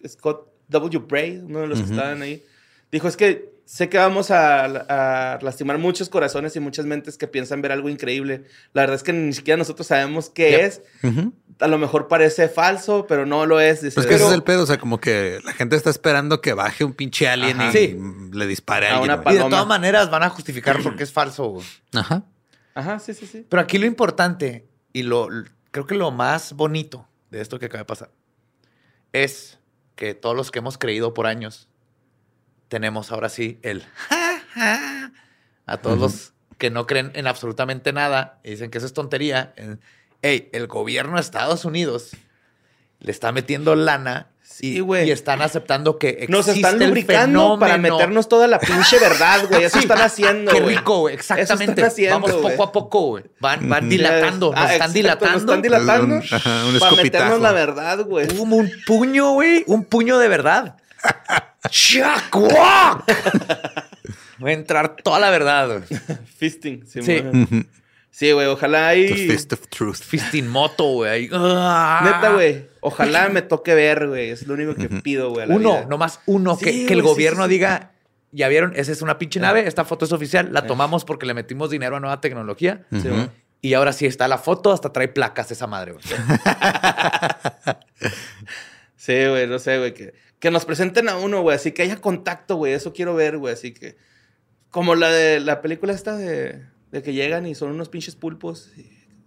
[0.08, 0.98] Scott W.
[1.08, 2.42] Bray, uno de los que estaban ahí.
[2.90, 4.64] Dijo, es que sé que vamos a,
[5.34, 8.44] a lastimar muchos corazones y muchas mentes que piensan ver algo increíble.
[8.74, 10.60] La verdad es que ni siquiera nosotros sabemos qué Yep.
[10.60, 10.82] es.
[11.60, 13.82] A lo mejor parece falso, pero no lo es.
[13.82, 14.62] Dice, Pues que ese pero- es el pedo.
[14.64, 17.70] O sea, como que la gente está esperando que baje un pinche alien Ajá.
[17.70, 17.98] y Sí.
[18.32, 19.18] le dispare A a alguien.
[19.20, 19.32] una.
[19.32, 21.58] Y de todas maneras van a justificar porque es falso.
[21.94, 22.24] Ajá.
[22.74, 23.46] Ajá, sí, sí, sí.
[23.48, 25.28] Pero aquí lo importante y lo
[25.70, 28.10] creo que lo más bonito de esto que acaba de pasar
[29.12, 29.58] es
[29.96, 31.68] que todos los que hemos creído por años
[32.68, 35.12] tenemos ahora sí el ja, ja,
[35.66, 39.54] a todos los que no creen en absolutamente nada y dicen que eso es tontería.
[40.22, 42.12] Hey, el gobierno de Estados Unidos
[43.00, 45.08] le está metiendo lana Sí, y, güey.
[45.08, 49.46] y están aceptando que existe Nos están el lubricando para meternos toda la pinche verdad,
[49.48, 49.64] güey.
[49.64, 49.84] Eso Sí.
[49.84, 50.76] están haciendo, Qué güey.
[50.76, 51.14] rico, güey.
[51.16, 51.72] Eso Exactamente.
[51.72, 52.56] están haciendo, Vamos güey.
[52.56, 53.24] poco a poco, güey.
[53.40, 54.52] Van, van dilatando.
[54.54, 55.32] Ah, nos están exacto, dilatando.
[55.32, 56.14] Nos están dilatando.
[56.16, 58.26] Un- ajá, un para meternos la verdad, güey.
[58.36, 59.64] Como un puño, güey.
[59.66, 60.76] Un puño de verdad.
[61.70, 63.04] ¡Chacuac!
[64.44, 66.00] Va a entrar toda la verdad, güey.
[66.38, 66.84] Fisting.
[66.86, 67.22] Sí, Sí.
[68.12, 68.46] Sí, güey.
[68.46, 69.28] Ojalá The y...
[69.28, 69.96] Fist of Truth.
[69.96, 71.10] Fisting moto, güey.
[71.10, 71.30] ahí.
[71.32, 72.02] ¡Ah!
[72.04, 72.68] Neta, güey.
[72.80, 74.30] Ojalá me toque ver, güey.
[74.30, 75.50] Es lo único que pido, güey.
[75.50, 75.86] Uno, vida.
[75.88, 76.54] nomás uno.
[76.56, 77.54] Sí, que, que el sí, gobierno sí, sí.
[77.54, 77.92] diga,
[78.30, 81.34] ya vieron, esa es una pinche nave, esta foto es oficial, la tomamos porque le
[81.34, 82.84] metimos dinero a nueva tecnología.
[82.92, 83.08] Sí, Ujú.
[83.08, 83.30] güey.
[83.62, 86.04] Y ahora sí está la foto, hasta trae placas esa madre, güey.
[89.02, 89.48] Sí, güey.
[89.48, 89.94] No sé, güey.
[89.94, 91.56] Que, que nos presenten a uno, güey.
[91.56, 92.72] Así que haya contacto, güey.
[92.72, 93.52] Eso quiero ver, güey.
[93.52, 93.96] Así que...
[94.70, 98.70] Como la de la película esta de, de que llegan y son unos pinches pulpos.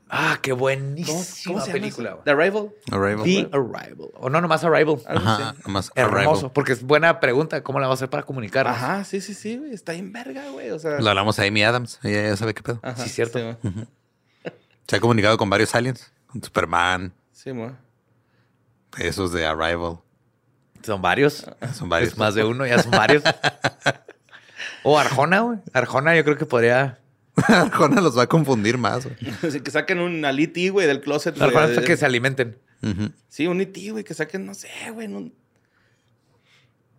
[0.08, 2.24] Ah, qué buenísima ¿Cómo, llama película, güey.
[2.24, 2.70] The Arrival.
[2.92, 3.24] Arrival.
[3.24, 4.10] The Arrival.
[4.14, 4.98] O no, nomás Arrival.
[5.08, 6.52] Ajá, nomás Hermoso, Arrival.
[6.54, 7.64] porque es buena pregunta.
[7.64, 8.76] ¿Cómo la va a hacer para comunicarnos?
[8.78, 9.74] Ajá, sí, sí, sí, güey.
[9.74, 10.70] Está bien verga, güey.
[10.70, 11.00] O sea...
[11.00, 12.00] Lo hablamos a Amy Adams.
[12.04, 12.80] Ella ya sabe qué pedo.
[12.84, 13.40] Ajá, Sí, cierto.
[14.88, 16.14] Se ha comunicado con varios aliens.
[16.28, 17.12] Con Superman.
[17.32, 17.72] Sí, güey.
[19.00, 19.98] Esos de Arrival.
[20.84, 21.48] Son varios.
[21.74, 22.12] Son varios.
[22.12, 23.24] Es más de uno, ya son varios.
[24.84, 25.58] o Arjona, güey.
[25.74, 27.00] Arjona yo creo que podría...
[27.48, 29.06] Arjona los va a confundir más.
[29.06, 29.16] güey.
[29.48, 31.36] Así que saquen un aliti, güey, del closet.
[31.38, 31.48] güey.
[31.50, 32.58] Arjona es que se alimenten.
[33.30, 35.08] Sí, un iti, güey, que saquen, no sé, güey.
[35.08, 35.32] no-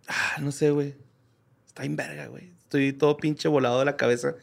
[0.07, 0.95] Ah, no sé, güey.
[1.65, 2.51] Está en verga, güey.
[2.63, 4.33] Estoy todo pinche volado de la cabeza.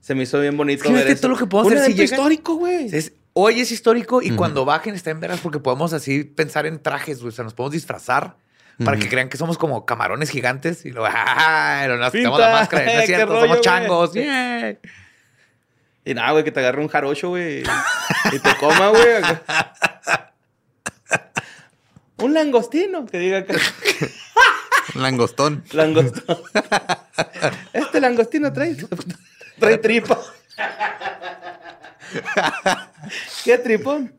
[0.00, 1.22] Se me hizo bien bonito Fíjate ver eso.
[1.22, 2.86] todo lo que puedo hacer si llega- histórico, güey.
[2.94, 6.80] Es- hoy es histórico y cuando bajen está en veras porque podemos así pensar en
[6.82, 7.28] trajes, güey.
[7.28, 8.36] O sea, nos podemos disfrazar
[8.84, 11.84] para que crean que somos como camarones gigantes y luego, ¡ah!
[12.00, 12.84] Nos quitamos la máscara.
[12.84, 14.12] No es cierto, rollo, somos changos.
[14.14, 14.76] ¡yeah!
[16.04, 17.62] Y nada, güey, que te agarre un jarocho, güey.
[18.32, 19.22] Y te coma, güey.
[22.16, 23.54] Un langostino, que diga acá.
[24.94, 25.64] Langostón.
[25.72, 26.38] Langostón.
[27.72, 28.76] Este langostino trae,
[29.58, 30.20] trae tripa.
[33.44, 34.14] ¿Qué tripón?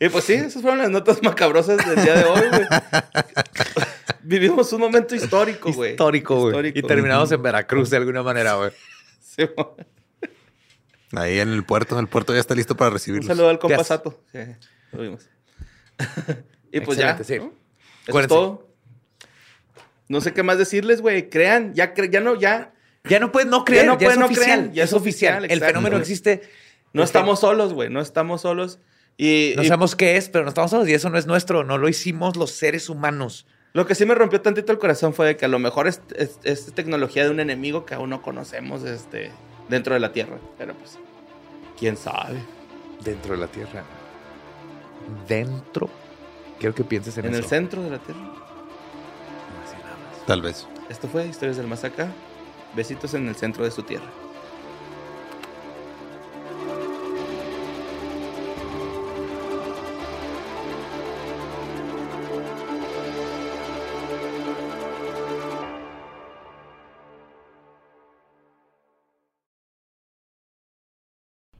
[0.00, 2.66] Y pues sí, esas fueron las notas macabrosas del día de hoy, güey.
[4.22, 5.92] Vivimos un momento histórico, güey.
[5.92, 6.48] Histórico, güey.
[6.48, 6.78] Histórico.
[6.78, 8.70] Y terminamos en Veracruz de alguna manera, güey.
[9.38, 9.48] Sí.
[11.12, 11.98] Ahí en el puerto.
[11.98, 13.26] El puerto ya está listo para Un recibirlos.
[13.26, 13.60] saludo al Yes.
[13.60, 14.22] compa Sato.
[14.32, 14.38] Sí,
[14.92, 15.30] lo vimos.
[16.72, 17.16] y pues ya.
[17.24, 17.38] Sí.
[17.38, 17.52] ¿no?
[18.06, 18.68] Eso es todo.
[20.08, 21.28] No sé qué más decirles, güey.
[21.30, 22.72] Crean, ya, cre- ya no, ya.
[23.04, 24.58] Ya no puedes no creer, Ya ya, no puedes es no oficial.
[24.60, 25.50] creer, ya es oficial.
[25.50, 26.42] El fenómeno existe.
[26.92, 27.88] No estamos solos, güey.
[27.90, 28.78] No estamos solos.
[29.16, 31.64] Y, No y sabemos qué es, pero no estamos solos y eso no es nuestro.
[31.64, 33.46] No lo hicimos los seres humanos.
[33.72, 36.00] Lo que sí me rompió tantito el corazón fue de que a lo mejor es,
[36.16, 39.30] es- es tecnología de un enemigo que aún no conocemos este,
[39.68, 40.38] dentro de la Tierra.
[40.56, 40.98] Pero pues,
[41.78, 42.38] quién sabe.
[43.04, 43.84] Dentro de la Tierra.
[45.28, 45.88] Dentro.
[46.58, 47.48] Quiero que pienses en, En el eso.
[47.50, 48.20] centro de la Tierra.
[49.64, 50.26] Así nada más.
[50.26, 50.66] Tal vez.
[50.88, 52.08] Esto fue Historias del Más Acá.
[52.74, 54.06] Besitos en el centro de su tierra.